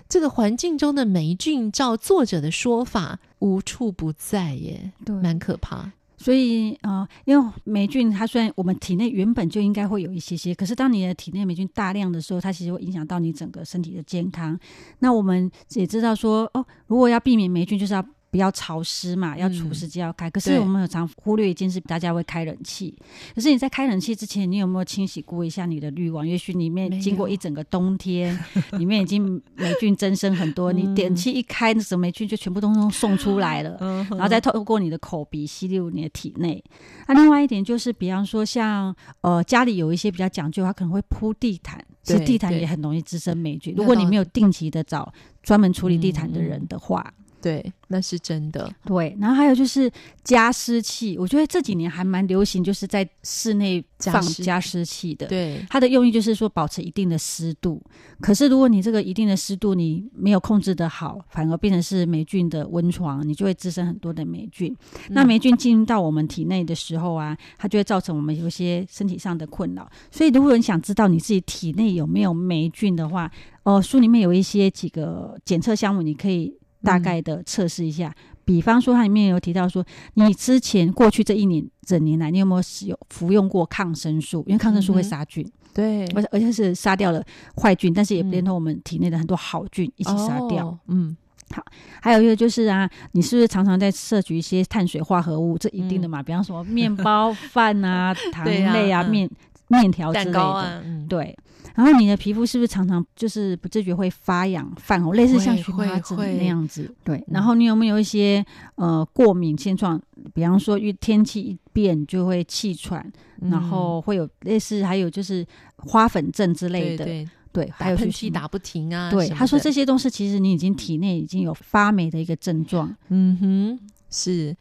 [0.09, 5.91] 这个环境中的霉菌，照作者的说法，无处不在耶，对，蛮可怕。
[6.17, 14.59] 所以啊、呃，因为霉菌它虽然我们体内原本就应该会有一些些，可是当你的体内霉菌大量的时候，它其实会影响到你整个身体的健康。
[14.99, 18.05] 那我们也知道说，哦，如果要避免霉菌，就是要。
[18.29, 20.29] 比较潮湿嘛，要除湿机要开。
[20.29, 22.93] 嗯、可是我们很常忽略一件事，大家会开冷气。
[23.33, 26.27] 可是你在开冷气之前，你有没有清洗过一下你的滤网？
[26.27, 28.37] 也许里面经过一整个冬天，
[28.73, 30.73] 里面已经霉菌增生很多。
[30.73, 36.61] 嗯、你点气一开，那什么霉菌就全部都送出来了， 嗯、然后再透过你的口鼻吸入你的体内。
[37.07, 43.73] 那、啊、另外一点就是，比方说像呃家里有一些比较讲究，它可能会铺地毯，其实地毯也很容易滋生霉菌。
[43.77, 45.11] 如果你没有定期的找
[45.41, 47.13] 专门处理地毯的人的话。
[47.47, 48.69] 嗯对，那是真的。
[48.85, 49.89] 对，然后还有就是
[50.23, 55.27] 加湿器，我觉得这几年还蛮流行，就是在室内放加湿器的。
[55.27, 57.81] 对，它的用意就是说保持一定的湿度。
[58.19, 64.75] 可是如果你这个一定的湿度你没有控制得好，反而变成是霉菌的温床，你就会滋生很多的霉菌。
[65.07, 69.89] 嗯、那霉菌进入到我们体内的时候啊，它就会造成我们有一些身体上的困扰。
[70.11, 73.31] 所以如果你想知道你自己体内有没有霉菌的话，
[73.63, 76.53] 哦、呃，书里面有一些几个检测项目，你可以。
[76.87, 84.41] 大概的测试一下，嗯、比方说它里面有提到说，你之前过去这一年整年来，你有没有使用服用过抗生素？
[84.47, 87.21] 因为抗生素会杀菌，嗯、对，而而且是杀掉了
[87.61, 90.67] 坏菌，但是也连同我们体内的很多好菌一起杀掉。
[90.67, 91.17] 哦、嗯，
[91.53, 91.61] 好，
[92.01, 95.57] 还有一个就是啊，你是不是常常在摄取一些碳水化合物？
[95.57, 99.29] 这一定的嘛，嗯、比方说面包、饭啊、 糖类啊、面
[99.67, 101.37] 面条之类的，蛋糕啊嗯、对。
[101.77, 106.91] 然后你的皮肤是不是常常就是不自觉会发痒、泛红，类似像荨麻疹那样子？
[107.03, 107.23] 对。
[107.27, 108.43] 然后你有没有一些
[108.75, 110.01] 呃过敏现状？
[110.33, 112.99] 比方说，因为天气一变就会气喘，
[113.41, 115.45] 嗯、然后会有类似，还有就是
[115.77, 117.05] 花粉症之类的。
[117.05, 119.11] 对，对，对，还有喷嚏打不停啊。
[119.11, 122.93] 对，他说这些都是其实你已经体内已经有发霉的一个症状。
[123.09, 124.57] 嗯哼，是。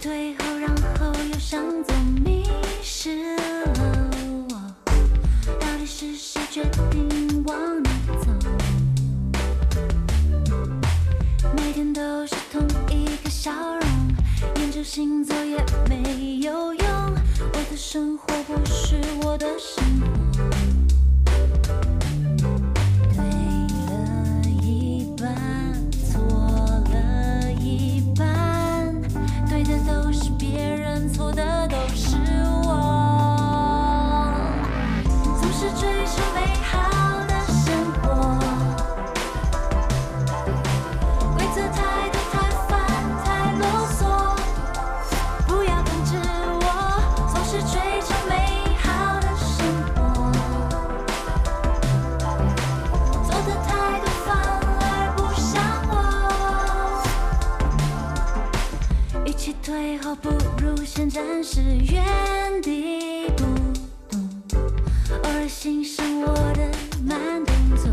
[0.00, 1.94] 退后，然后又向左
[2.24, 2.48] 迷
[2.82, 3.42] 失了
[4.48, 4.54] 我。
[5.60, 7.90] 到底是谁决定往哪
[8.22, 8.30] 走？
[11.54, 13.82] 每天都是同一个笑容，
[14.56, 16.86] 研究星座也没有用。
[17.38, 20.19] 我的生活不是我的生活。
[61.08, 61.60] 暂时
[61.90, 63.44] 原地不
[64.48, 64.60] 动，
[65.24, 66.70] 偶尔欣赏我的
[67.04, 67.90] 慢动作。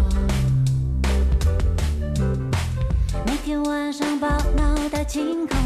[3.26, 5.58] 每天晚上把脑袋清空，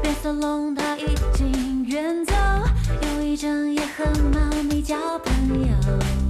[0.00, 1.04] 变色龙它已
[1.34, 2.32] 经远走，
[3.02, 6.25] 有一整夜和猫咪交朋友。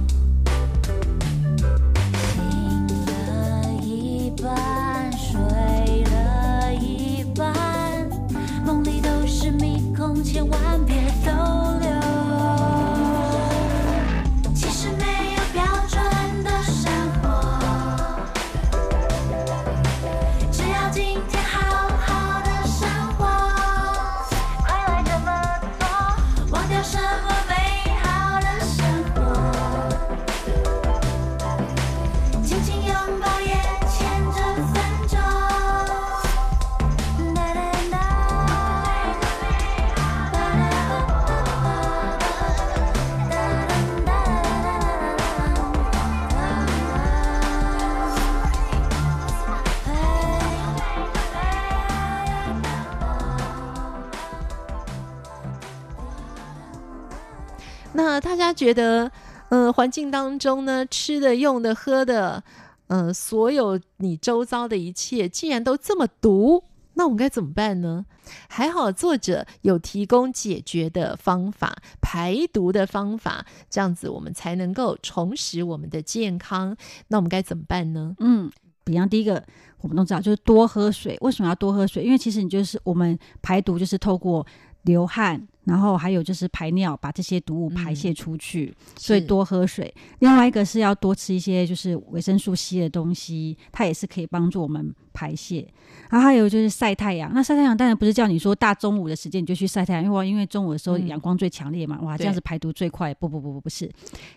[58.67, 59.09] 觉得，
[59.47, 62.43] 呃，环境当中呢，吃的、用的、喝的，
[62.87, 66.65] 呃，所有你周遭的一切，既然都这么毒，
[66.95, 68.05] 那我们该怎么办呢？
[68.49, 76.75] 还好作者有提供解决的方法、排毒的方法，这样子我们才能够重拾我们的健康。
[77.07, 78.13] 那我们该怎么办呢？
[78.19, 78.51] 嗯，
[78.83, 79.41] 比方第一个，
[79.79, 81.17] 我们都知道就是多喝水。
[81.21, 82.03] 为什么要多喝水？
[82.03, 84.45] 因为其实你就是我们排毒，就是透过
[84.81, 85.47] 流汗。
[85.67, 89.93] 然后还有就是排尿，把这些毒物排泄出去，嗯、所以多喝水。
[90.19, 95.67] 另外一个是要多吃一些就是维生素 C 的东西，它也是可以帮助我们排泄。
[96.09, 97.31] 然后还有就是晒太阳。
[97.33, 103.11] 那晒太阳当然不是叫你说大中午的时间你就去晒太阳，因为因为中午的时候阳光最强烈嘛，嗯、哇，这样子排毒最快。
[103.15, 103.91] 不不不不不是。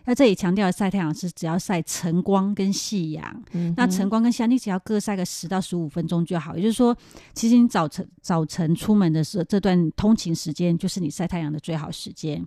[0.07, 3.43] 那这里强调的晒太阳是只要晒晨光跟夕阳。
[3.53, 6.57] 嗯、那晨光跟夕阳你只要各晒个十到十五分钟就好。
[6.57, 6.97] 也就是说，
[7.35, 11.11] 其实你早晨早晨出门的时候，这段通勤时间就是你。
[11.11, 12.47] 晒太阳的最好时间。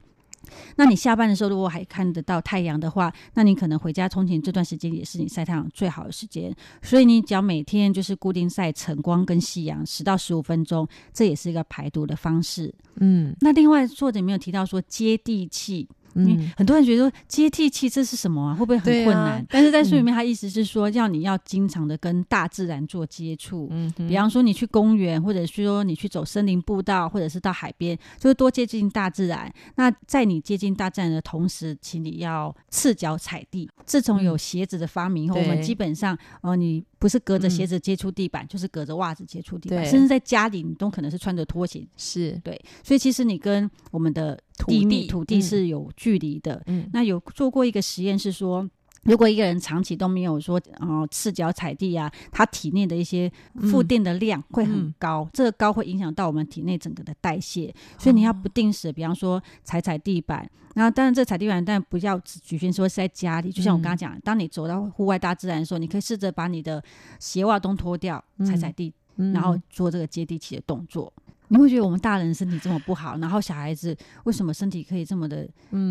[0.76, 6.54] 那你下班的时候，如果还看得到太阳的话，那你可能回家通勤这段时间也是你晒太阳最好的时间。
[6.82, 12.74] 所以你只要每天就是固定晒晨光跟夕阳十到十五分钟，这也是一个排毒的方式。
[12.98, 15.88] 嗯，那另外作者没有提到说接地气。
[16.16, 18.56] 嗯，很多人觉得说接地气这是什么啊？
[18.56, 19.34] 会不会很困难？
[19.40, 23.68] 啊、但是在书里面，他意思是说，要你要经常的跟大自然做接触。
[23.72, 29.52] 嗯哼，比方说你去公园，或者是说你去走森林步道，或者是到海边，就是多接近大自然。
[29.76, 33.70] 那在你接近大自然的同时，请你要赤脚踩地。
[33.86, 36.84] 自从有鞋子的发明以后，嗯、我们基本上，哦、呃，你。
[37.04, 41.86] 不是隔着鞋子接触地板，嗯、就是隔着袜子接触地板，甚至在家里你都可能是穿着拖鞋。
[41.98, 42.40] 是。
[42.42, 46.64] 对，所以其实你跟我们的地面土地，土地是有距离的。
[46.68, 48.66] 嗯，那有做过一个实验是说，
[49.04, 60.50] 如果一个人长期都没有说哦赤脚踩地啊，他体内的一些负电的量会很高，嗯、这个高会影响到我们体内整个的代谢，嗯、所以你要不定时，比方说踩踩地板。
[60.74, 66.84] 然后当然这踩地板，但不要只局限说是在家里，就像我刚刚讲，嗯、当你走到户外大自然的时候，你可以试着把你的
[67.20, 71.14] 鞋袜都脱掉，踩踩地，嗯、然后做这个接地气的动作。
[71.54, 75.48] 你会觉得我们大人身体这么不好，然后小孩子为什么身体可以这么的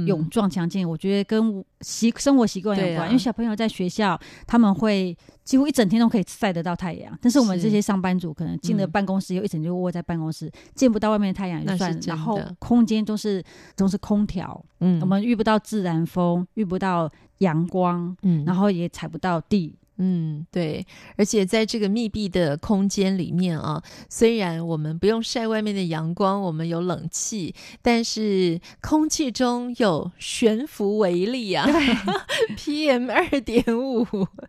[0.06, 0.84] 勇壮强健？
[0.84, 3.02] 嗯、我觉得跟习生活习惯有关。
[3.02, 13.40] 啊、因为小朋友在学校，他们会几乎一整天都可以晒得到太阳，但是我们这些上班族可能进了办公室，又一整天窝在办公室，嗯、见不到外面的太阳就算，然后空间都是
[13.76, 17.08] 都是空调，嗯，我们遇不到自然风，遇不到
[17.38, 19.76] 阳光，嗯，然后也踩不到地。
[19.98, 20.84] 嗯，对，
[21.16, 34.06] 而且在这个密闭的空间里面啊，虽然我们不用晒外面的阳光，我们有冷气，但是空气中有悬浮微粒啊， 对，PM 二点五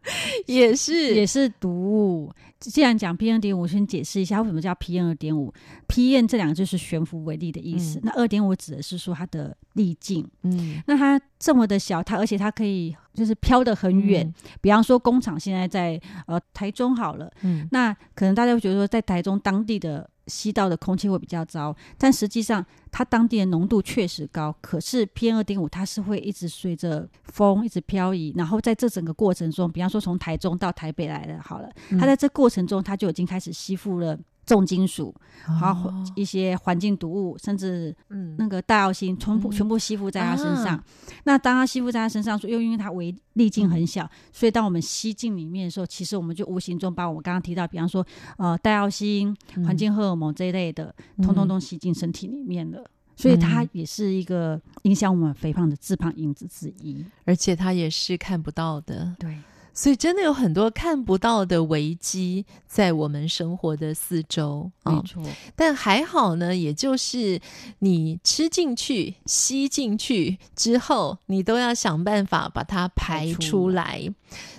[0.47, 2.31] 也是也是毒物。
[2.71, 5.53] 既然讲 PM 二点五，我先解释一下为什么叫 PM 二点五。
[5.87, 10.27] PM 这两个就是悬浮微粒的意思，嗯、那二点五指的是说它的粒径。
[10.43, 14.25] 嗯，那它这么的小，它而且它可以就是飘得很远。
[14.25, 20.09] 嗯、比方说工厂现在在呃台中好了，嗯，那可能大家会觉得说在台中当地的。
[20.27, 24.55] 吸到的空气会比较糟，但实际上它当地的浓度确实高。
[24.61, 31.69] 可是 PM 二点五它是会一直随着风一直漂移，然后在这整个过程中，比方说从台中到台北来了，好了，
[31.99, 34.17] 它在这过程中它就已经开始吸附了。
[34.45, 35.13] 重金属，
[35.61, 38.35] 然后一些环境毒物，甚至嗯。
[38.37, 40.75] 那个戴奥辛全部全部吸附在他身上。
[40.75, 40.83] 啊、
[41.23, 48.05] 那当它吸附在他身上，又因为它微粒径很小，所以当我们吸进里面的时候，其实我们就无形中把我们刚刚提到，比方说
[48.37, 49.33] 呃戴奥辛、
[49.65, 52.83] 环境荷尔蒙这一类的，嗯、通通都吸进身体里面了。
[53.15, 59.15] 所以它也是一个影响我们肥胖的致胖因子之一，而且它也是看不到的。
[59.19, 59.37] 对。
[59.73, 65.23] 所以真的有很多看不到的危机在我们生活的四周，没错。
[65.55, 67.39] 但还好呢，也就是
[67.79, 74.07] 你吃进去、吸进去之后，你都要想办法把它排出来。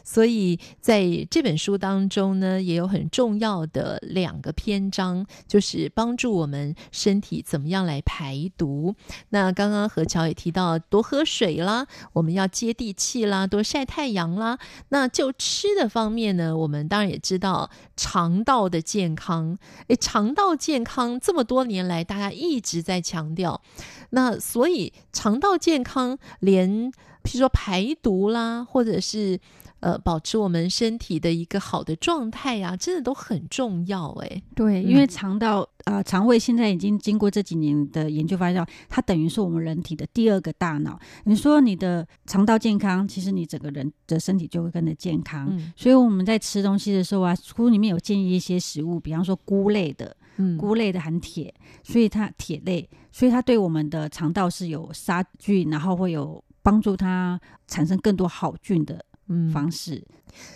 [0.03, 8.95] 所以在这本书当中呢，也有很重要的两个篇章，就是帮助我们身体怎么样来排毒。
[9.31, 14.59] 那刚刚何乔也提到，多喝水啦，我们要接地气啦，多晒太阳啦。
[14.91, 19.59] 那就吃的方面呢，我们当然也知道肠道的健康。
[19.89, 23.61] 诶，肠道健康这么多年来，大家一直在强调。
[24.11, 29.41] 那所以肠道健康，连譬如说排毒啦，或者是。
[29.85, 34.43] 呃，保持我们身体的一个好的状态呀、啊，真的都很重要哎。
[34.55, 40.99] 对，因为肠道啊、呃，肠胃现在已经经过这几年的研究发现，它等于是我们人体的第二个大脑。
[41.25, 45.49] 你说你的肠道健康，其实你整个人的身体就会跟着健康。
[45.51, 59.05] 嗯、所以我们在吃东西的时候啊，书里面有建议一些食物，比方说菇类的，嗯，菇类的含铁，所以它铁类，所以它对我们的肠道是有杀菌，然后会有帮助它产生更多好菌的。
[59.29, 60.03] 嗯，方式，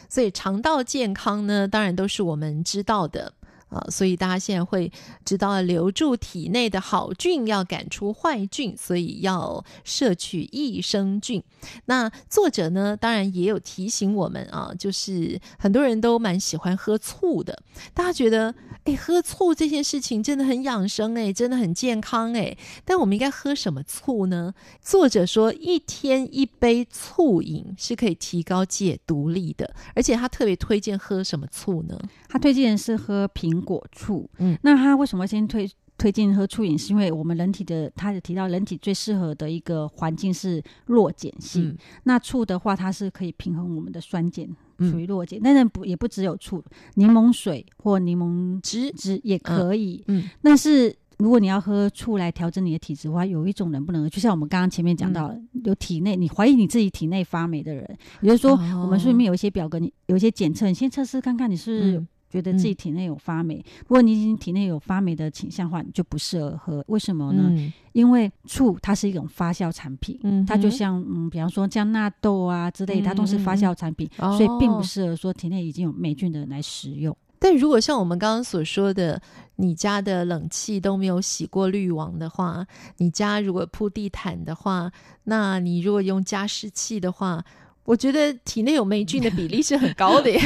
[0.08, 3.32] 所以肠道健康呢，当然都是我们知道的。
[3.68, 4.90] 啊，所以大家现在会
[5.24, 11.42] 知道留住体内的好菌，要赶出坏菌，所以要摄取益生菌。
[11.86, 17.62] 那作者呢，当然也有提醒我们啊，就是很多人都蛮喜欢喝醋的，
[17.94, 18.54] 大家觉得。
[18.84, 22.56] 哎，喝醋这件事情真的很养生哎，真的很健康哎。
[22.86, 24.54] 但我们应该喝什么醋呢？
[24.80, 31.98] 作者说，一天一杯醋饮是可以提高解毒力的，而且他特别推荐喝什么醋呢？
[32.30, 34.28] 他推荐是喝苹果醋。
[34.38, 36.78] 嗯，那他为什么先推推荐喝醋饮？
[36.78, 41.68] 是因为我们人体的，他也提到人体最适合的一个环境是弱碱性。
[41.68, 44.48] 嗯、那醋的话，它是可以平衡我们的酸碱。
[44.80, 46.62] 属于弱碱，但是不也不只有醋，
[46.94, 50.04] 柠檬水或柠檬汁汁也可以。
[50.06, 62.06] 嗯，嗯，但是如果你要喝醋来调整你的体质的话，有一种人不能喝，就像我们刚刚前面讲到，嗯、有体内你怀疑你自己体内发霉的人，也就是说，哦、我们书里面有一些表格，你有一些检测，你先测试看看你是，是。
[62.30, 66.84] 觉得自己体内有发霉，如果、嗯、你已经体内有发霉的倾向的话，你就不适合喝。
[66.88, 67.44] 为什么呢？
[67.48, 77.16] 嗯、因为醋它是一种发酵产品，嗯、它就像嗯，比方说像纳豆啊之类，它都是发酵产品，嗯、所以并不适合说体内已经有霉菌的人来食用。
[77.38, 79.20] 但如果像我们刚刚所说的，
[79.56, 82.66] 你家的冷气都没有洗过滤网的话，
[82.98, 84.90] 你家如果铺地毯的话，
[85.24, 87.44] 那你如果用加湿器的话。
[87.88, 90.38] 我觉得体内有霉菌的比例是很高的耶。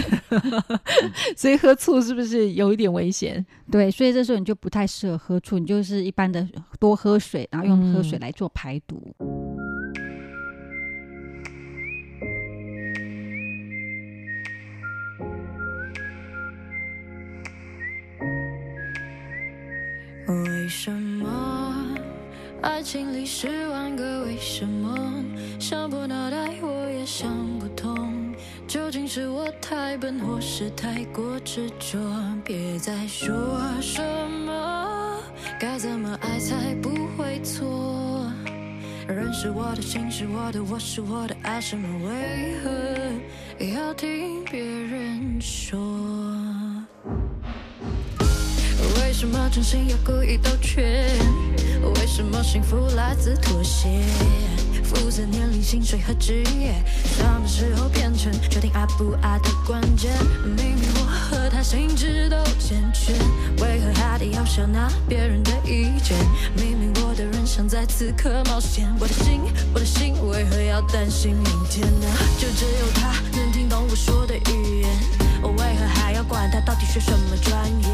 [1.37, 3.45] 所以喝醋是不是有一点危险？
[3.69, 6.47] 对所以这时候你就不太适合喝醋你就是一般的
[6.79, 9.13] 多喝水然后用喝水来做排毒。
[20.29, 21.62] 为什么
[22.63, 24.97] 爱情里十万个为什么？
[25.59, 28.33] 想破脑袋我也想不通，
[28.69, 31.99] 究竟是我太笨，或是太过执着？
[32.45, 34.01] 别再说什
[34.47, 35.19] 么，
[35.59, 38.31] 该怎么爱才不会错？
[39.09, 42.09] 人是我的，心是我的，我是我的，爱什么？
[42.09, 42.71] 为何
[43.75, 45.81] 要听别人说？
[49.13, 51.07] 为什么真心要故意兜圈？
[51.97, 54.01] 为什么幸福来自妥协？
[54.83, 60.11] 肤色、年龄、薪水和职业，什么时候变成决定爱不爱的关键？
[60.57, 63.15] 明明我和他心智都健全，
[63.59, 66.17] 为何还得要笑纳别人的意见？
[66.57, 69.43] 明明我的人生在此刻冒险，我的心，
[69.75, 72.07] 我的心为何要担心明天呢？
[72.39, 74.91] 就只有他能听懂我说的语言，
[75.43, 77.89] 我为何还要管他到底学什么专业？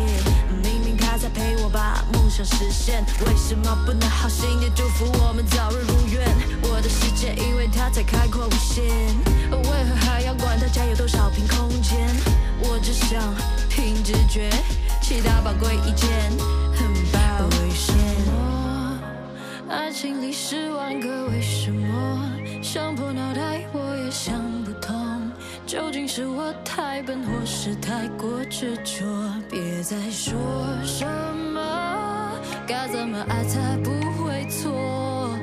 [0.63, 0.78] 明
[1.11, 6.23] 他在陪我把梦想实现，为什么不能好心地祝福我们早日如愿？
[6.65, 8.85] 我的世界因为他才开阔无限，
[9.51, 11.99] 为何还要管他家有多少平空间？
[12.61, 13.35] 我只想
[13.71, 14.51] 凭直觉，
[15.01, 16.11] 其他宝贵意见
[16.77, 17.97] 很抱歉。
[19.67, 22.31] 爱情里十万个为什么，
[22.63, 25.18] 想破脑袋我也想不通，
[25.69, 29.05] 究竟是我太笨，或是太过执着？
[29.51, 30.35] 别再说
[30.83, 31.05] 什
[31.53, 35.37] 么，该怎么爱才不会错？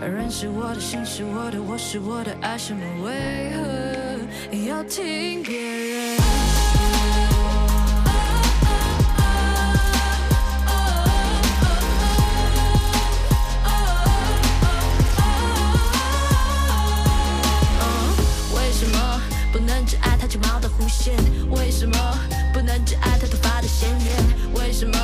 [0.00, 2.82] 人是我的，心是我的，我是我的，爱什么？
[3.04, 3.60] 为何
[4.66, 6.09] 要听别人
[20.80, 21.14] 无限？
[21.50, 21.96] 为什么
[22.52, 24.52] 不能只爱他头发的鲜艳？
[24.54, 24.98] 为什么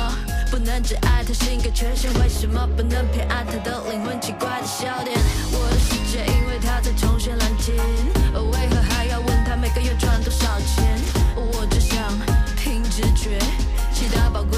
[0.49, 2.11] 不能只爱他性格缺陷？
[2.19, 5.15] 为什么不能偏爱他的灵魂奇怪的笑点？
[5.51, 7.77] 我的世界因为他在重现蓝天，
[8.33, 10.99] 为何还要问他每个月赚多少钱？
[11.35, 11.97] 我只想
[12.57, 13.37] 凭直觉，
[13.93, 14.56] 其他宝贵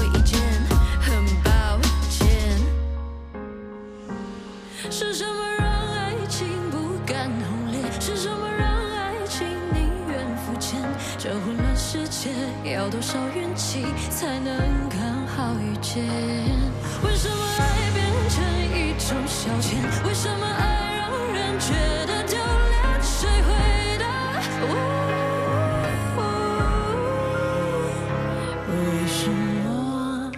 [12.80, 14.56] 要多少运气才能
[14.88, 16.02] 刚好遇见？
[17.04, 19.76] 为什么爱变成一种消遣？
[20.08, 21.74] 为什么爱让人觉
[22.06, 23.02] 得丢脸？
[23.02, 23.52] 谁回
[23.98, 24.06] 答？
[28.66, 28.72] 为
[29.06, 30.32] 什么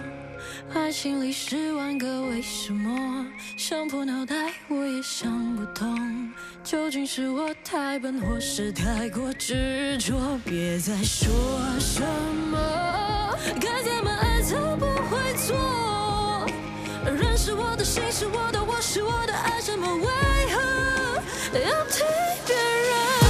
[0.73, 3.25] 爱情里十万个为什么？
[3.55, 4.35] 想破脑袋
[4.67, 6.22] 我也想不通，
[6.63, 10.39] 究竟是我太笨，或是太过执着？
[10.45, 11.29] 别再说
[11.77, 12.01] 什
[12.51, 16.47] 么，该怎么爱才不会错？
[17.05, 19.93] 人是我的，心是我的，我是我的，爱什么？
[19.93, 20.07] 为
[20.53, 22.05] 何要听
[22.47, 23.22] 别人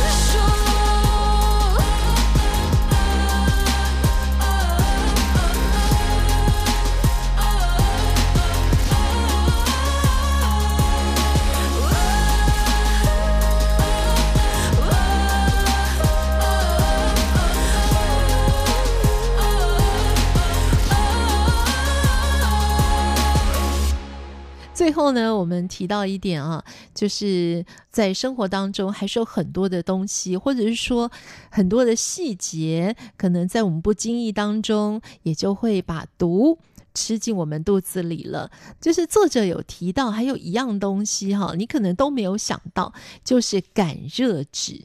[24.83, 26.61] 最后呢，我们提到一点啊，
[26.93, 31.09] 就是在生活当中还是有很多的东西，或者是说
[31.49, 36.59] 很多的细节，可能在我们不经意当中，也就会把毒
[36.93, 38.51] 吃进我们肚子里了。
[38.81, 44.81] 就是作者有提到，还有一样东西哈，你可能都没有想到，就是感热纸。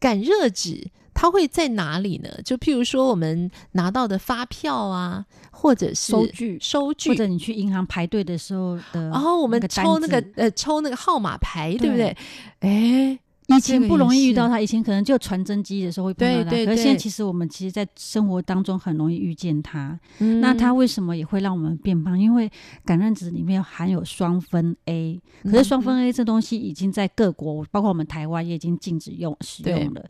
[0.00, 0.88] 感热纸。
[1.18, 2.28] 它会在哪里呢？
[2.44, 12.14] 就譬如说，我们拿到的发票啊，或者是收据、收据，或者你去银行排队的时候的，然后我们抽那个呃，抽那个号码牌，对不对？
[12.60, 19.98] 哎，以前不容易遇到它，以前可能就传真机的时候会碰到它，可是现在其实我们其实，在生活当中很容易遇见它。
[20.18, 22.20] 嗯、那它为什么也会让我们变胖？
[22.20, 22.50] 因为
[22.84, 30.04] 感热纸里面含有双酚 A，可是双酚 A 这东西已经在各国，包括我们台湾也已经禁止用使用了。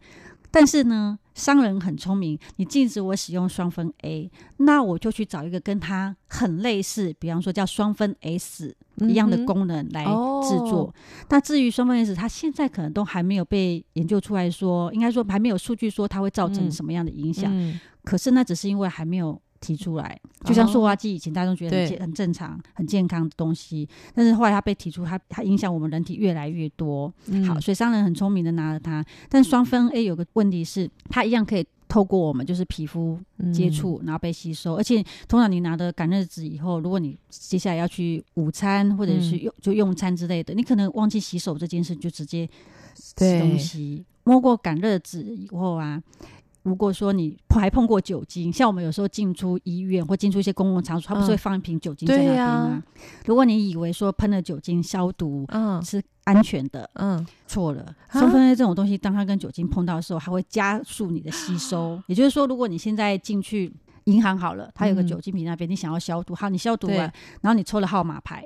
[0.56, 10.90] 但是呢，商人很聪明，你禁止我使用双酚 A，那我就去找一个跟它很类似，比方说叫双酚 S 一样的功能来制作。
[10.96, 17.52] 嗯、那至于双酚 S，它现在可能都还没有被研究出来说，应该说还没有数据说它会造成什么样的影响。
[17.54, 19.38] 嗯嗯、可是那只是因为还没有。
[19.60, 27.12] 提出来，就像塑化剂，以前大家都觉得很健、很正常、很健康的东西，但是后来它被提出，它它影响我们人体越来越多。
[27.26, 33.18] 嗯、好，所以商人很聪明的拿了它，但双酚 A 有个问题是，它一样可以透过我们就是皮肤
[33.52, 34.74] 接触，然后被吸收。
[34.74, 42.48] 嗯、而且通常你拿的感热纸以后，如果你接下来要去午餐或者是用就用餐之类的，嗯、你可能忘记洗手这件事，就直接
[42.94, 44.04] 吃东西。
[44.24, 46.02] 摸过感热纸以后啊。
[46.66, 52.52] 如果说你还碰过酒精，像我们有时候进出医院或进出一些公共场所，他不是会放一瓶酒精在那边吗？
[52.52, 52.82] 啊、
[53.24, 57.94] 如果你以为说喷了酒精消毒，嗯，是安全的，嗯，错了。
[58.10, 61.90] 双酚 A 这种东西，当它跟酒精碰到的时候，它会加速你的吸收。
[61.90, 63.72] 啊、也就是说，如果你现在进去
[64.06, 67.12] 银行好了，它有个酒精瓶那边，嗯、你想要消毒，好，你消毒了，
[67.42, 68.44] 然后你抽了号码牌，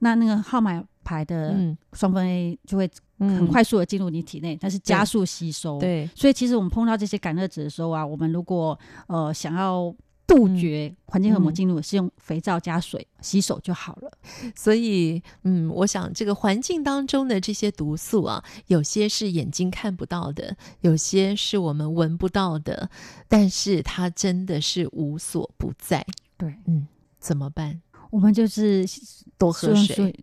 [0.00, 1.56] 那那个号码牌的
[1.94, 2.90] 双酚 A 就会。
[3.22, 5.78] 很快速的进入你体内，但是加速吸收。
[5.78, 8.78] 对，所以其实我们碰到这些感热值的时候啊，我们如果
[9.08, 9.94] 呃想要
[10.26, 14.10] 杜绝环境荷尔蒙进入，是用肥皂加水洗手就好了。
[14.56, 22.88] 所以，嗯，我想这个环境当中的这些毒素啊，有些是眼睛看不到的，有些是我们闻不到的，
[23.28, 26.02] 但是它真的是无所不在。
[26.38, 26.86] 对，嗯，
[27.18, 27.82] 怎么办？
[28.10, 28.84] 我们就是
[29.38, 30.14] 多喝水，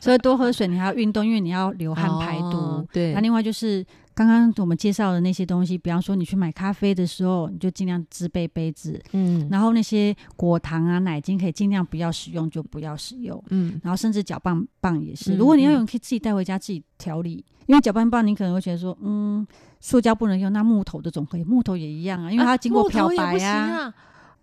[0.00, 2.56] 所以多喝水，你还要运动，因为你要流汗排毒。
[2.56, 9.00] 哦、对，那另外就是刚刚我们介绍的那些东西，比方说你去买咖啡的时候，你就尽量自备杯子。
[9.12, 13.42] 嗯，然后那些果糖啊、奶精可以尽量不要使用，就不要使用。
[13.50, 17.44] 嗯，然后甚至搅拌棒也是，嗯、如果你要用，可以自己带回家自己调理。
[17.48, 19.46] 嗯、因为搅拌棒你可能会觉得说，嗯，
[19.80, 23.92] 塑胶不能用，那木头的总可以，木头也一样啊，因为它经过漂白呀。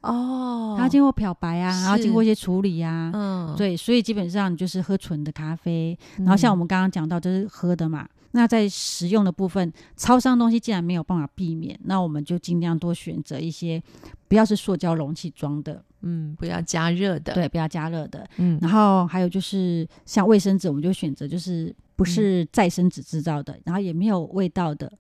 [0.06, 5.98] 哦，它经过漂白啊，然后经过一些处理啊，嗯，对，所以基本上你就是喝纯的咖啡。
[6.18, 8.08] 嗯、然后像我们刚刚讲到，就是喝的嘛。
[8.32, 13.82] 那在食用的部分，超商东西既然没有办法避免，那我们就尽量多选择一些
[14.28, 18.60] 不要是塑胶容器装的，嗯，不要加热的，对，不要加热的，嗯。
[18.62, 24.92] 然后还有就是像卫生纸，我们就选择就是不是再生纸制造的，嗯、然后也没有味道的。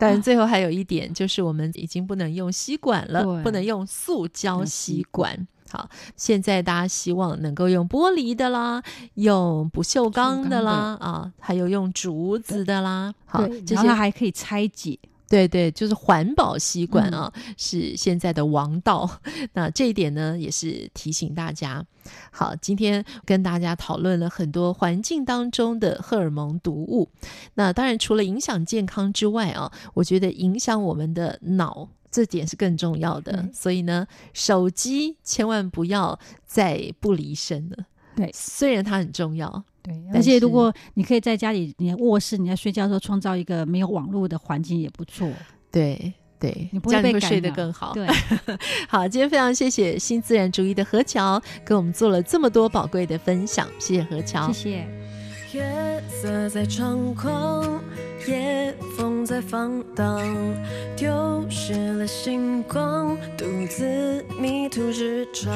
[0.00, 5.46] 但最后还有一点，就是我们已经不能用吸管了，不能用塑胶吸管。
[5.70, 8.82] 好，现在大家希望能够用玻璃的啦，
[9.14, 13.14] 用不锈钢的啦，啊，还有用竹子的啦。
[13.26, 14.98] 好，这些还可以拆解。
[15.30, 19.08] 对对，就是环保吸管啊，嗯、是现在的王道。
[19.54, 21.86] 那这一点呢，也是提醒大家。
[22.32, 27.08] 好，今天跟大家讨论了很多环境当中的荷尔蒙毒物。
[27.54, 33.34] 那当然，除了影响健康之外啊，我觉得影响我们的脑，这点是更重要的。
[33.36, 34.04] 嗯、所以呢，
[34.34, 37.76] 手机千万不要再不离身了。
[38.16, 39.62] 对，虽然它很重要。
[39.82, 45.28] 对，而且如果你可以在家里，你卧室，你在睡觉的时候创造一个没有网络的环境也不错。
[45.70, 47.92] 对对，你不会被睡得更好。
[47.92, 48.06] 对，
[48.88, 54.88] 好，今天非常谢谢新自然主义的何桥，给我们做了这么多宝贵的分享，谢谢何桥，谢谢。
[55.52, 57.82] 月色在窗框，
[58.26, 60.20] 夜风在放荡，
[60.96, 65.52] 丢失了星光，独自迷途日常，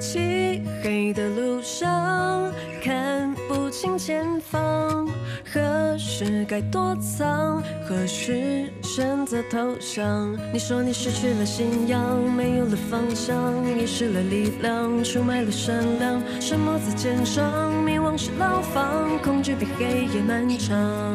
[0.00, 2.52] 漆黑的路上。
[2.82, 5.08] 看不清前方，
[5.52, 7.62] 何时该躲藏？
[7.88, 10.36] 何时选择投降？
[10.52, 12.00] 你说你失去了信仰，
[12.32, 13.36] 没有了方向，
[13.76, 21.14] 遗失了力量，出卖了善良，沉默在肩上，迷惘是牢房，恐惧比黑夜漫长。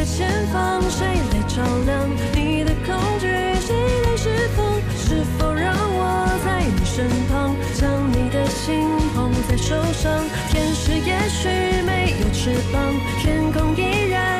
[0.00, 2.08] 的前方谁来照亮？
[2.34, 3.26] 你的恐惧
[3.60, 3.76] 谁
[4.06, 4.64] 来释放？
[4.96, 8.80] 是否让我在你身旁，将你的心
[9.14, 10.24] 捧在手上？
[10.48, 12.80] 天使也许没有翅膀，
[13.20, 14.39] 天空依然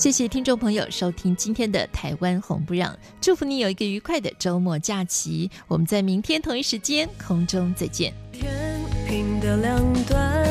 [0.00, 2.90] 谢谢听众朋友收听今天的《台湾红不让》，
[3.20, 5.50] 祝福你有一个愉快的周末假期。
[5.68, 8.10] 我们在明天同一时间空中再见。
[8.32, 8.50] 天
[9.06, 10.48] 平的两端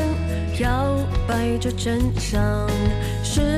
[0.60, 0.96] 摇
[1.26, 2.68] 摆着真相。
[3.24, 3.49] 是